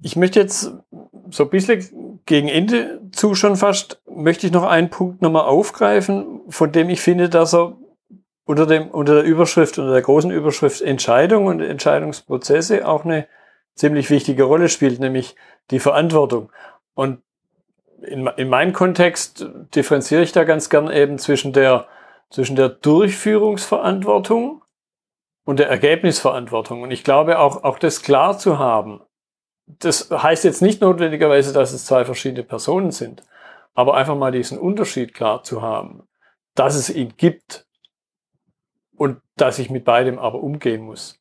[0.04, 0.74] Ich möchte jetzt
[1.32, 6.42] so ein bisschen gegen Ende zu schon fast, möchte ich noch einen Punkt nochmal aufgreifen,
[6.50, 7.78] von dem ich finde, dass er
[8.44, 13.28] unter, dem, unter der Überschrift, unter der großen Überschrift Entscheidung und Entscheidungsprozesse auch eine
[13.76, 15.38] ziemlich wichtige Rolle spielt, nämlich
[15.72, 16.52] die Verantwortung.
[16.96, 17.22] Und
[18.02, 21.88] in, in meinem Kontext differenziere ich da ganz gern eben zwischen der,
[22.30, 24.64] zwischen der Durchführungsverantwortung
[25.46, 26.82] und der Ergebnisverantwortung.
[26.82, 29.00] Und ich glaube, auch, auch das klar zu haben,
[29.80, 33.24] das heißt jetzt nicht notwendigerweise, dass es zwei verschiedene Personen sind,
[33.74, 36.08] aber einfach mal diesen Unterschied klar zu haben,
[36.56, 37.66] dass es ihn gibt
[38.96, 41.20] und dass ich mit beidem aber umgehen muss,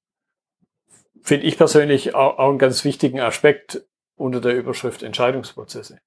[1.23, 3.85] finde ich persönlich auch, auch einen ganz wichtigen Aspekt
[4.17, 5.99] unter der Überschrift Entscheidungsprozesse.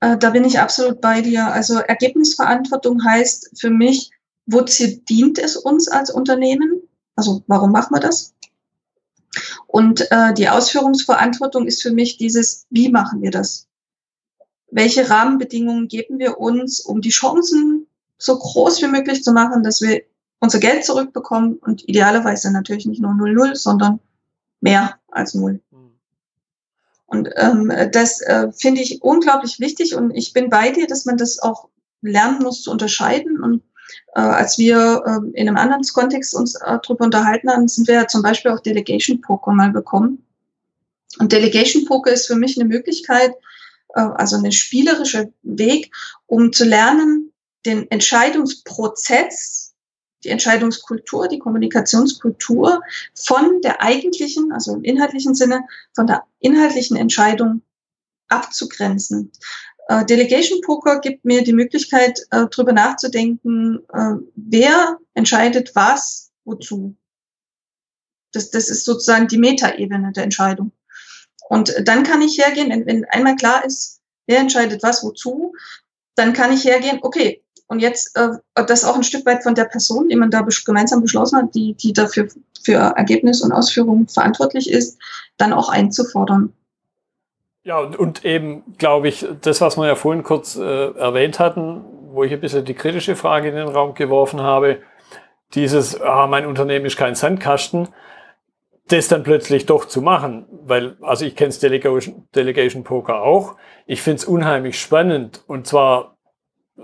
[0.00, 1.46] Äh, da bin ich absolut bei dir.
[1.46, 4.10] Also Ergebnisverantwortung heißt für mich,
[4.46, 6.82] wozu dient es uns als Unternehmen?
[7.16, 8.34] Also warum machen wir das?
[9.66, 13.66] Und äh, die Ausführungsverantwortung ist für mich dieses, wie machen wir das?
[14.70, 17.86] Welche Rahmenbedingungen geben wir uns, um die Chancen
[18.18, 20.02] so groß wie möglich zu machen, dass wir
[20.40, 24.00] unser Geld zurückbekommen und idealerweise natürlich nicht nur 0,0, sondern
[24.60, 25.60] mehr als 0.
[25.70, 25.78] Hm.
[27.06, 31.16] Und ähm, das äh, finde ich unglaublich wichtig und ich bin bei dir, dass man
[31.16, 31.68] das auch
[32.02, 33.62] lernen muss zu unterscheiden und
[34.14, 37.94] äh, als wir äh, in einem anderen Kontext uns äh, darüber unterhalten haben, sind wir
[37.94, 40.24] ja zum Beispiel auch Delegation Poker mal bekommen.
[41.18, 43.34] Und Delegation Poker ist für mich eine Möglichkeit,
[43.94, 45.92] äh, also ein spielerischer Weg,
[46.26, 47.32] um zu lernen,
[47.66, 49.74] den Entscheidungsprozess,
[50.24, 52.80] die Entscheidungskultur, die Kommunikationskultur
[53.14, 57.62] von der eigentlichen, also im inhaltlichen Sinne, von der inhaltlichen Entscheidung
[58.28, 59.32] abzugrenzen.
[59.88, 66.94] Äh, Delegation Poker gibt mir die Möglichkeit, äh, darüber nachzudenken, äh, wer entscheidet was, wozu.
[68.32, 70.72] Das, das ist sozusagen die Metaebene der Entscheidung.
[71.48, 75.54] Und dann kann ich hergehen, wenn, einmal klar ist, wer entscheidet was, wozu,
[76.14, 79.64] dann kann ich hergehen, okay, und jetzt äh, das auch ein Stück weit von der
[79.64, 82.28] Person, die man da gemeinsam beschlossen hat, die, die dafür
[82.62, 84.98] für Ergebnis und Ausführung verantwortlich ist,
[85.38, 86.52] dann auch einzufordern.
[87.64, 91.84] Ja, und, und eben, glaube ich, das, was wir ja vorhin kurz äh, erwähnt hatten,
[92.12, 94.78] wo ich ein bisschen die kritische Frage in den Raum geworfen habe,
[95.54, 97.88] dieses, ah, mein Unternehmen ist kein Sandkasten,
[98.88, 104.02] das dann plötzlich doch zu machen, weil, also ich kenne Delegation, Delegation Poker auch, ich
[104.02, 106.16] finde es unheimlich spannend und zwar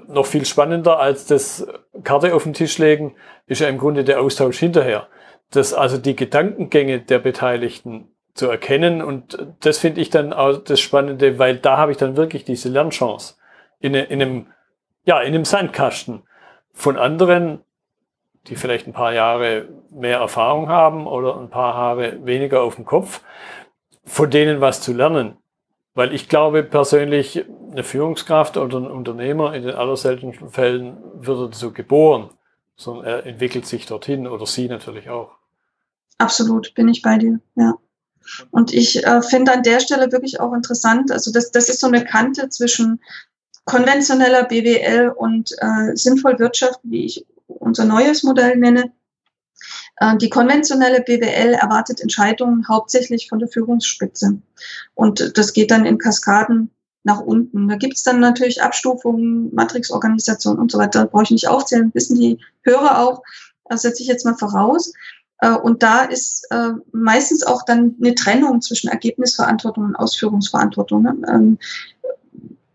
[0.09, 1.67] noch viel spannender als das
[2.03, 3.15] Karte auf den Tisch legen,
[3.47, 5.09] ist ja im Grunde der Austausch hinterher.
[5.51, 9.01] Dass also die Gedankengänge der Beteiligten zu erkennen.
[9.01, 12.69] Und das finde ich dann auch das Spannende, weil da habe ich dann wirklich diese
[12.69, 13.35] Lernchance
[13.81, 14.47] in, in einem,
[15.05, 16.23] ja, in einem Sandkasten
[16.73, 17.61] von anderen,
[18.49, 22.85] die vielleicht ein paar Jahre mehr Erfahrung haben oder ein paar Jahre weniger auf dem
[22.85, 23.23] Kopf,
[24.05, 25.39] von denen was zu lernen.
[25.95, 31.71] Weil ich glaube persönlich, eine Führungskraft oder ein Unternehmer in den allerseltensten Fällen wird so
[31.71, 32.31] geboren,
[32.77, 35.31] sondern er entwickelt sich dorthin oder sie natürlich auch.
[36.19, 37.75] Absolut, bin ich bei dir, ja.
[38.51, 41.87] Und ich äh, finde an der Stelle wirklich auch interessant, also das, das ist so
[41.87, 43.01] eine Kante zwischen
[43.65, 48.93] konventioneller BWL und äh, sinnvoll Wirtschaft, wie ich unser neues Modell nenne.
[49.97, 54.39] Äh, die konventionelle BWL erwartet Entscheidungen hauptsächlich von der Führungsspitze.
[54.95, 56.71] Und das geht dann in Kaskaden
[57.05, 57.69] nach unten.
[57.69, 61.01] Da gibt es dann natürlich Abstufungen, Matrixorganisation und so weiter.
[61.01, 63.23] Da brauche ich nicht aufzählen, wissen die Hörer auch.
[63.69, 64.93] Das setze ich jetzt mal voraus.
[65.45, 71.03] Äh, und da ist äh, meistens auch dann eine Trennung zwischen Ergebnisverantwortung und Ausführungsverantwortung.
[71.03, 71.17] Ne?
[71.29, 71.59] Ähm,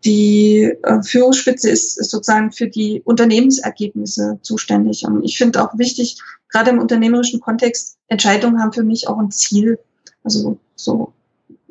[0.04, 5.04] die äh, Führungsspitze ist, sozusagen für die Unternehmensergebnisse zuständig.
[5.04, 9.30] Und ich finde auch wichtig, gerade im unternehmerischen Kontext, Entscheidungen haben für mich auch ein
[9.30, 9.78] Ziel.
[10.22, 11.12] Also so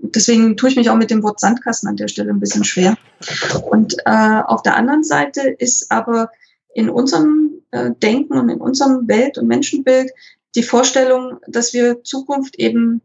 [0.01, 2.97] deswegen tue ich mich auch mit dem Wort Sandkasten an der Stelle ein bisschen schwer.
[3.69, 6.29] Und äh, auf der anderen Seite ist aber
[6.73, 10.11] in unserem äh, Denken und in unserem Welt- und Menschenbild
[10.55, 13.01] die Vorstellung, dass wir Zukunft eben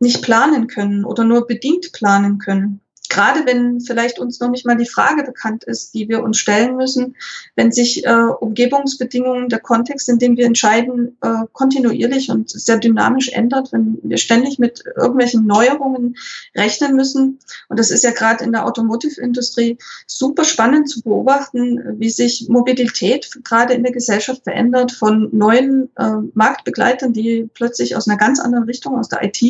[0.00, 2.80] nicht planen können oder nur bedingt planen können
[3.14, 6.74] gerade wenn vielleicht uns noch nicht mal die Frage bekannt ist, die wir uns stellen
[6.74, 7.14] müssen,
[7.54, 13.28] wenn sich äh, Umgebungsbedingungen, der Kontext, in dem wir entscheiden, äh, kontinuierlich und sehr dynamisch
[13.28, 16.16] ändert, wenn wir ständig mit irgendwelchen Neuerungen
[16.56, 17.38] rechnen müssen.
[17.68, 23.30] Und das ist ja gerade in der Automotive-Industrie super spannend zu beobachten, wie sich Mobilität
[23.44, 28.64] gerade in der Gesellschaft verändert von neuen äh, Marktbegleitern, die plötzlich aus einer ganz anderen
[28.64, 29.40] Richtung, aus der IT,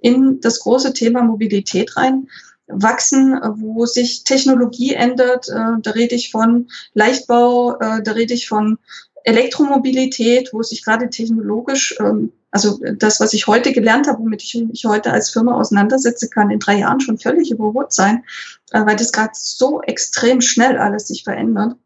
[0.00, 2.28] in das große Thema Mobilität rein
[2.66, 5.48] wachsen, wo sich Technologie ändert.
[5.48, 8.78] Äh, da rede ich von Leichtbau, äh, da rede ich von
[9.24, 14.54] Elektromobilität, wo sich gerade technologisch, ähm, also das, was ich heute gelernt habe, womit ich
[14.54, 18.22] mich heute als Firma auseinandersetze, kann in drei Jahren schon völlig überholt sein,
[18.70, 21.76] äh, weil das gerade so extrem schnell alles sich verändert.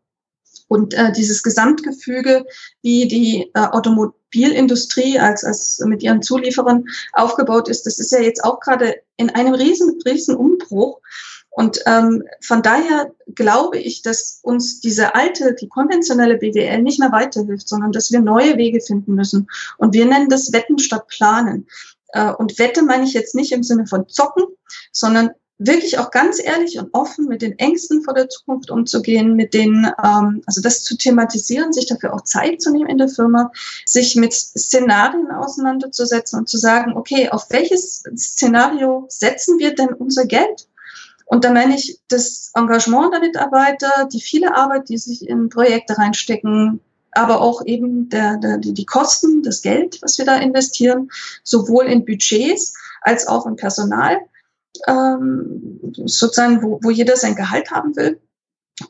[0.69, 2.47] Und äh, dieses Gesamtgefüge,
[2.83, 8.45] wie die äh, Automobilindustrie als, als mit ihren Zulieferern aufgebaut ist, das ist ja jetzt
[8.45, 11.01] auch gerade in einem riesen, riesen Umbruch.
[11.51, 17.11] Und ähm, von daher glaube ich, dass uns diese alte, die konventionelle BWL nicht mehr
[17.11, 19.49] weiterhilft, sondern dass wir neue Wege finden müssen.
[19.77, 21.67] Und wir nennen das Wetten statt Planen.
[22.13, 24.45] Äh, und Wette meine ich jetzt nicht im Sinne von Zocken,
[24.93, 29.55] sondern wirklich auch ganz ehrlich und offen mit den Ängsten vor der Zukunft umzugehen, mit
[29.55, 33.51] den, ähm, also das zu thematisieren, sich dafür auch Zeit zu nehmen in der Firma,
[33.85, 40.27] sich mit Szenarien auseinanderzusetzen und zu sagen, okay, auf welches Szenario setzen wir denn unser
[40.27, 40.69] Geld?
[41.27, 45.99] Und da meine ich das Engagement der Mitarbeiter, die viele Arbeit, die sich in Projekte
[45.99, 51.11] reinstecken, aber auch eben der, der, die Kosten, das Geld, was wir da investieren,
[51.43, 54.19] sowohl in Budgets als auch in Personal
[54.87, 58.21] ähm, sozusagen, wo, wo jeder sein Gehalt haben will.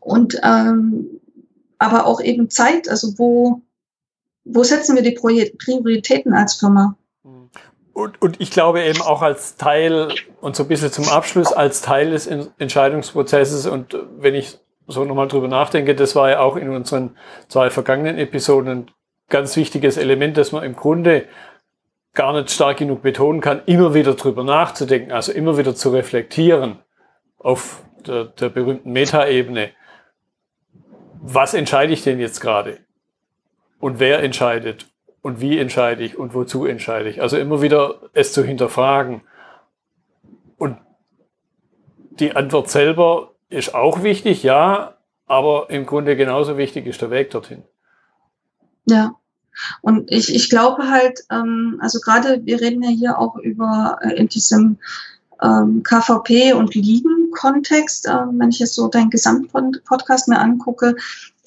[0.00, 1.20] Und ähm,
[1.78, 3.62] aber auch eben Zeit, also wo,
[4.44, 6.96] wo setzen wir die Prioritäten als Firma?
[7.92, 11.82] Und, und ich glaube eben auch als Teil, und so ein bisschen zum Abschluss, als
[11.82, 16.68] Teil des Entscheidungsprozesses, und wenn ich so nochmal drüber nachdenke, das war ja auch in
[16.68, 17.16] unseren
[17.48, 18.90] zwei vergangenen Episoden ein
[19.28, 21.26] ganz wichtiges Element, dass man im Grunde
[22.14, 26.78] gar nicht stark genug betonen kann, immer wieder drüber nachzudenken, also immer wieder zu reflektieren
[27.38, 29.70] auf der, der berühmten Metaebene.
[31.20, 32.78] Was entscheide ich denn jetzt gerade?
[33.80, 34.88] Und wer entscheidet?
[35.22, 36.18] Und wie entscheide ich?
[36.18, 37.20] Und wozu entscheide ich?
[37.20, 39.22] Also immer wieder es zu hinterfragen.
[40.56, 40.78] Und
[42.18, 44.94] die Antwort selber ist auch wichtig, ja,
[45.26, 47.62] aber im Grunde genauso wichtig ist der Weg dorthin.
[48.86, 49.17] Ja,
[49.82, 54.14] und ich, ich glaube halt, ähm, also gerade wir reden ja hier auch über äh,
[54.14, 54.78] in diesem
[55.42, 60.96] ähm, KVP und Ligen-Kontext, äh, wenn ich jetzt so deinen Gesamtpodcast mir angucke,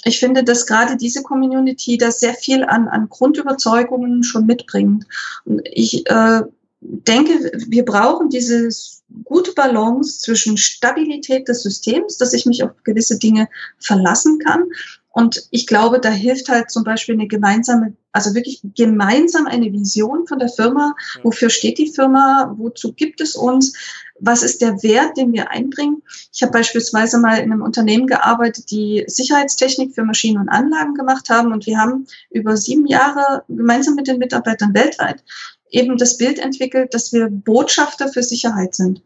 [0.04, 5.06] ich finde, dass gerade diese Community da sehr viel an, an Grundüberzeugungen schon mitbringt.
[5.46, 6.42] Und ich äh,
[6.82, 8.70] denke, wir brauchen diese
[9.26, 13.48] gute Balance zwischen Stabilität des Systems, dass ich mich auf gewisse Dinge
[13.78, 14.64] verlassen kann,
[15.14, 20.26] und ich glaube, da hilft halt zum Beispiel eine gemeinsame, also wirklich gemeinsam eine Vision
[20.26, 20.96] von der Firma.
[21.24, 22.56] Wofür steht die Firma?
[22.58, 23.74] Wozu gibt es uns?
[24.22, 26.02] Was ist der Wert, den wir einbringen?
[26.34, 31.30] Ich habe beispielsweise mal in einem Unternehmen gearbeitet, die Sicherheitstechnik für Maschinen und Anlagen gemacht
[31.30, 31.52] haben.
[31.52, 35.24] Und wir haben über sieben Jahre gemeinsam mit den Mitarbeitern weltweit
[35.72, 39.02] eben das Bild entwickelt, dass wir Botschafter für Sicherheit sind.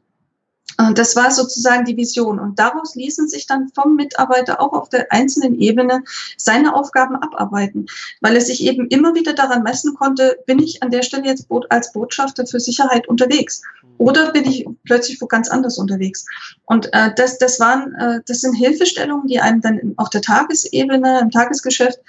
[0.93, 2.39] Das war sozusagen die Vision.
[2.39, 6.03] Und daraus ließen sich dann vom Mitarbeiter auch auf der einzelnen Ebene
[6.37, 7.85] seine Aufgaben abarbeiten,
[8.19, 11.47] weil er sich eben immer wieder daran messen konnte, bin ich an der Stelle jetzt
[11.69, 13.61] als Botschafter für Sicherheit unterwegs
[13.97, 16.25] oder bin ich plötzlich wo ganz anders unterwegs.
[16.65, 21.19] Und äh, das, das waren, äh, das sind Hilfestellungen, die einem dann auf der Tagesebene,
[21.21, 21.99] im Tagesgeschäft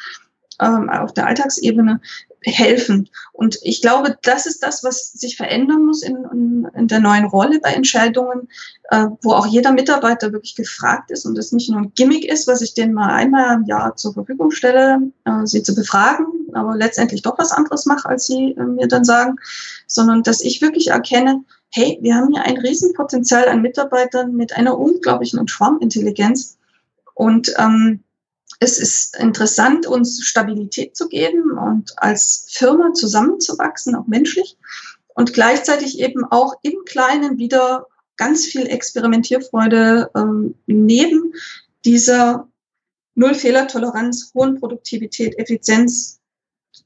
[0.61, 2.01] ähm, auf der Alltagsebene
[2.43, 3.09] helfen.
[3.33, 7.25] Und ich glaube, das ist das, was sich verändern muss in, in, in der neuen
[7.25, 8.49] Rolle bei Entscheidungen,
[8.91, 12.47] äh, wo auch jeder Mitarbeiter wirklich gefragt ist und es nicht nur ein Gimmick ist,
[12.47, 16.77] was ich denen mal einmal im Jahr zur Verfügung stelle, äh, sie zu befragen, aber
[16.77, 19.37] letztendlich doch was anderes mache, als sie äh, mir dann sagen,
[19.87, 24.79] sondern dass ich wirklich erkenne, hey, wir haben hier ein Riesenpotenzial an Mitarbeitern mit einer
[24.79, 26.57] unglaublichen und Schwarmintelligenz
[27.15, 28.01] und ähm,
[28.59, 34.57] es ist interessant, uns Stabilität zu geben und als Firma zusammenzuwachsen, auch menschlich
[35.15, 37.87] und gleichzeitig eben auch im Kleinen wieder
[38.17, 41.35] ganz viel Experimentierfreude ähm, neben
[41.85, 42.49] dieser
[43.15, 46.21] Null-Fehler-Toleranz, hohen Produktivität, Effizienz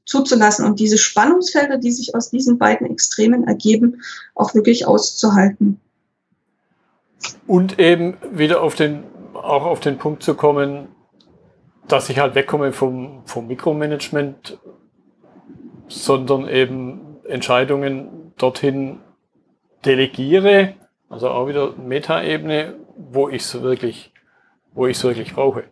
[0.05, 4.01] zuzulassen und diese Spannungsfelder, die sich aus diesen beiden Extremen ergeben,
[4.35, 5.79] auch wirklich auszuhalten.
[7.47, 9.03] Und eben wieder auf den,
[9.33, 10.87] auch auf den Punkt zu kommen,
[11.87, 14.57] dass ich halt wegkomme vom, vom Mikromanagement,
[15.87, 18.99] sondern eben Entscheidungen dorthin
[19.85, 20.75] delegiere,
[21.09, 24.13] also auch wieder Metaebene, wo ich es wirklich,
[24.73, 25.65] wo ich es wirklich brauche.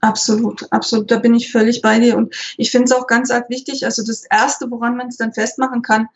[0.00, 1.10] Absolut, absolut.
[1.10, 2.16] Da bin ich völlig bei dir.
[2.16, 3.84] Und ich finde es auch ganz arg wichtig.
[3.84, 6.08] Also das Erste, woran man es dann festmachen kann,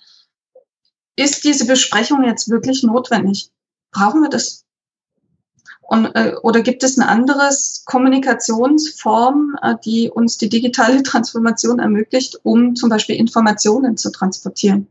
[1.16, 3.50] ist diese Besprechung jetzt wirklich notwendig?
[3.90, 4.59] Brauchen wir das?
[5.90, 7.50] Und, äh, oder gibt es eine andere
[7.84, 14.86] Kommunikationsform, äh, die uns die digitale Transformation ermöglicht, um zum Beispiel Informationen zu transportieren?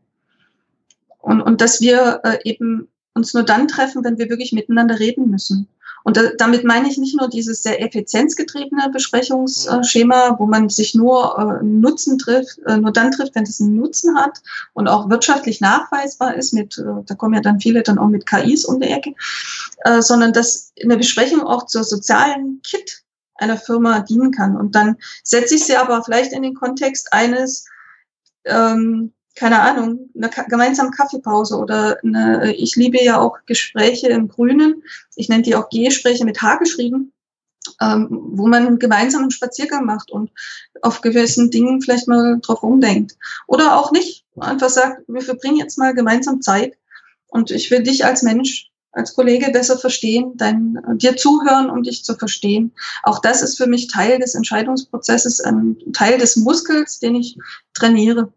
[1.20, 5.30] Und, und dass wir äh, eben uns nur dann treffen, wenn wir wirklich miteinander reden
[5.30, 5.70] müssen.
[6.04, 11.38] Und da, damit meine ich nicht nur dieses sehr effizienzgetriebene Besprechungsschema, wo man sich nur
[11.38, 14.42] äh, Nutzen trifft, äh, nur dann trifft, wenn es einen Nutzen hat
[14.74, 16.54] und auch wirtschaftlich nachweisbar ist.
[16.54, 19.14] Mit, äh, da kommen ja dann viele dann auch mit KIs um die Ecke,
[19.84, 23.04] äh, sondern dass eine Besprechung auch zur sozialen Kit
[23.36, 24.56] einer Firma dienen kann.
[24.58, 27.66] Und dann setze ich sie aber vielleicht in den Kontext eines
[28.46, 34.84] ähm, keine Ahnung, eine gemeinsame Kaffeepause oder eine, ich liebe ja auch Gespräche im Grünen.
[35.16, 37.14] Ich nenne die auch Gespräche mit H geschrieben,
[37.82, 40.32] ähm, wo man gemeinsam einen Spaziergang macht und
[40.82, 43.16] auf gewissen Dingen vielleicht mal drauf umdenkt.
[43.48, 44.26] Oder auch nicht.
[44.40, 46.78] Einfach sagt, wir verbringen jetzt mal gemeinsam Zeit
[47.28, 52.04] und ich will dich als Mensch, als Kollege besser verstehen, dein, dir zuhören, um dich
[52.04, 52.74] zu verstehen.
[53.04, 57.38] Auch das ist für mich Teil des Entscheidungsprozesses, ein Teil des Muskels, den ich
[57.74, 58.34] trainiere.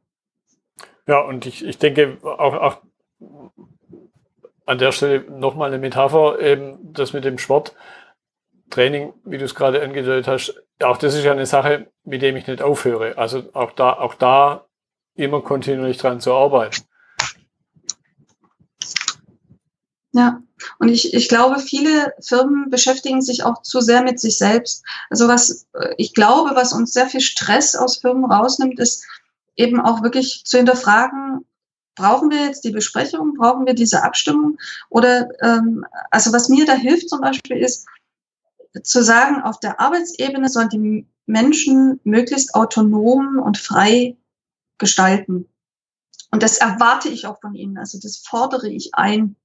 [1.13, 2.79] Ja, und ich, ich denke auch, auch
[4.65, 9.83] an der Stelle nochmal eine Metapher, eben das mit dem Sporttraining, wie du es gerade
[9.83, 13.19] angedeutet hast, auch das ist ja eine Sache, mit dem ich nicht aufhöre.
[13.19, 14.65] Also auch da, auch da
[15.15, 16.81] immer kontinuierlich dran zu arbeiten.
[20.13, 20.41] Ja,
[20.79, 24.83] und ich, ich glaube, viele Firmen beschäftigen sich auch zu sehr mit sich selbst.
[25.11, 25.67] Also was
[25.99, 29.05] ich glaube, was uns sehr viel Stress aus Firmen rausnimmt, ist,
[29.57, 31.45] eben auch wirklich zu hinterfragen,
[31.95, 34.59] brauchen wir jetzt die Besprechung, brauchen wir diese Abstimmung?
[34.89, 37.87] Oder ähm, also was mir da hilft zum Beispiel ist,
[38.83, 44.17] zu sagen, auf der Arbeitsebene sollen die Menschen möglichst autonom und frei
[44.79, 45.49] gestalten.
[46.31, 47.77] Und das erwarte ich auch von ihnen.
[47.77, 49.37] Also das fordere ich ein.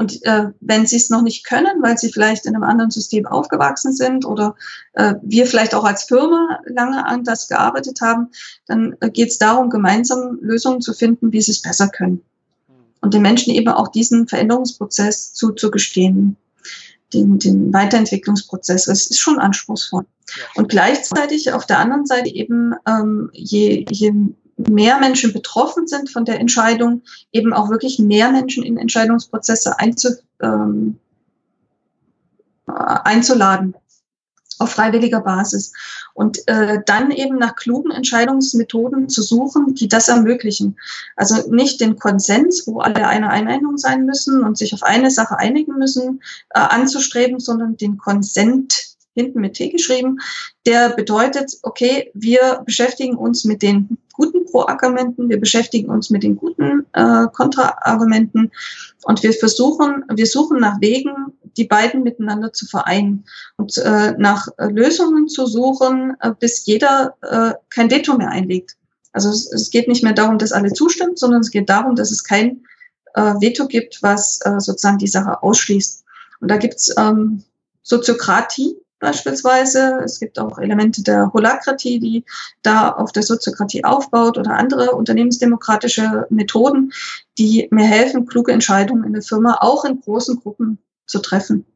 [0.00, 3.26] Und äh, wenn sie es noch nicht können, weil sie vielleicht in einem anderen System
[3.26, 4.54] aufgewachsen sind oder
[4.94, 8.28] äh, wir vielleicht auch als Firma lange an das gearbeitet haben,
[8.66, 12.22] dann äh, geht es darum, gemeinsam Lösungen zu finden, wie sie es besser können.
[13.02, 16.38] Und den Menschen eben auch diesen Veränderungsprozess zuzugestehen,
[17.12, 18.86] den, den Weiterentwicklungsprozess.
[18.86, 20.06] Das ist schon anspruchsvoll.
[20.54, 24.14] Und gleichzeitig auf der anderen Seite eben, ähm, je, je
[24.68, 27.02] mehr Menschen betroffen sind von der Entscheidung,
[27.32, 30.98] eben auch wirklich mehr Menschen in Entscheidungsprozesse einzu, ähm,
[32.68, 33.74] äh, einzuladen
[34.58, 35.72] auf freiwilliger Basis
[36.12, 40.76] und äh, dann eben nach klugen Entscheidungsmethoden zu suchen, die das ermöglichen.
[41.16, 45.38] Also nicht den Konsens, wo alle einer Einmeinung sein müssen und sich auf eine Sache
[45.38, 50.18] einigen müssen, äh, anzustreben, sondern den Konsent hinten mit T geschrieben,
[50.66, 56.36] der bedeutet, okay, wir beschäftigen uns mit den guten Pro-Argumenten, wir beschäftigen uns mit den
[56.36, 58.50] guten äh, Kontra-Argumenten
[59.04, 63.24] und wir versuchen, wir suchen nach Wegen, die beiden miteinander zu vereinen
[63.56, 68.76] und äh, nach Lösungen zu suchen, äh, bis jeder äh, kein Veto mehr einlegt.
[69.12, 72.12] Also es, es, geht nicht mehr darum, dass alle zustimmen, sondern es geht darum, dass
[72.12, 72.64] es kein
[73.14, 76.04] äh, Veto gibt, was äh, sozusagen die Sache ausschließt.
[76.40, 77.42] Und da gibt's ähm,
[77.82, 80.00] Soziokratie, beispielsweise.
[80.04, 82.24] Es gibt auch Elemente der Holakratie, die
[82.62, 86.92] da auf der Soziokratie aufbaut oder andere unternehmensdemokratische Methoden,
[87.38, 91.66] die mir helfen, kluge Entscheidungen in der Firma auch in großen Gruppen zu treffen.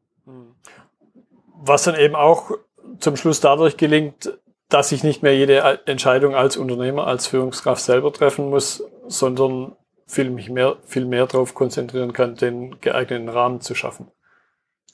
[1.61, 2.51] Was dann eben auch
[2.99, 4.37] zum Schluss dadurch gelingt,
[4.69, 9.75] dass ich nicht mehr jede Entscheidung als Unternehmer, als Führungskraft selber treffen muss, sondern
[10.07, 14.07] viel, mich mehr, viel mehr darauf konzentrieren kann, den geeigneten Rahmen zu schaffen.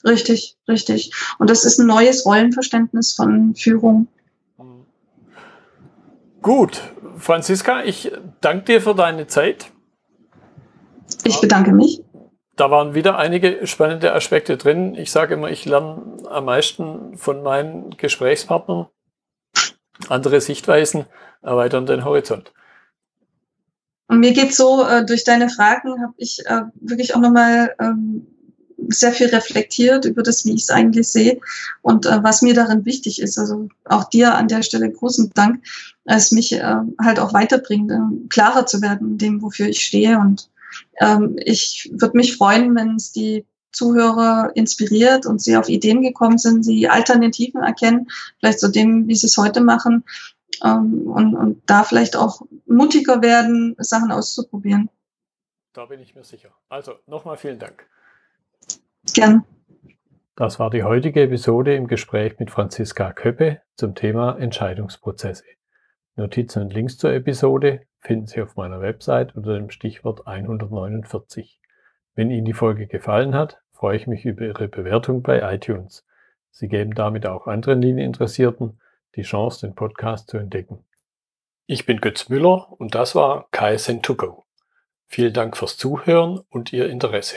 [0.04, 1.12] Richtig, richtig.
[1.38, 4.08] Und das ist ein neues Rollenverständnis von Führung.
[6.40, 6.80] Gut,
[7.18, 9.70] Franziska, ich danke dir für deine Zeit.
[11.24, 12.02] Ich bedanke mich.
[12.56, 14.94] Da waren wieder einige spannende Aspekte drin.
[14.96, 18.88] Ich sage immer, ich lerne am meisten von meinen Gesprächspartnern.
[20.08, 21.06] Andere Sichtweisen
[21.42, 22.52] erweitern den Horizont.
[24.08, 28.26] Und mir geht so, äh, durch deine Fragen habe ich äh, wirklich auch nochmal ähm,
[28.88, 31.40] sehr viel reflektiert über das, wie ich es eigentlich sehe
[31.82, 33.38] und äh, was mir darin wichtig ist.
[33.38, 35.64] Also auch dir an der Stelle großen Dank,
[36.04, 40.18] es mich äh, halt auch weiterbringt, äh, klarer zu werden in dem, wofür ich stehe.
[40.18, 40.50] Und
[41.00, 46.38] ähm, ich würde mich freuen, wenn es die Zuhörer inspiriert und sie auf Ideen gekommen
[46.38, 48.08] sind, sie Alternativen erkennen,
[48.38, 50.04] vielleicht so dem, wie sie es heute machen
[50.62, 54.90] ähm, und, und da vielleicht auch mutiger werden, Sachen auszuprobieren.
[55.72, 56.50] Da bin ich mir sicher.
[56.68, 57.86] Also nochmal vielen Dank.
[59.14, 59.44] Gern.
[60.36, 65.44] Das war die heutige Episode im Gespräch mit Franziska Köppe zum Thema Entscheidungsprozesse.
[66.16, 71.60] Notizen und Links zur Episode finden Sie auf meiner Website unter dem Stichwort 149.
[72.14, 76.06] Wenn Ihnen die Folge gefallen hat, freue ich mich über Ihre Bewertung bei iTunes.
[76.50, 78.80] Sie geben damit auch anderen Linieninteressierten
[79.16, 80.84] die Chance, den Podcast zu entdecken.
[81.66, 84.44] Ich bin Götz Müller und das war KSN2Go.
[85.06, 87.36] Vielen Dank fürs Zuhören und Ihr Interesse.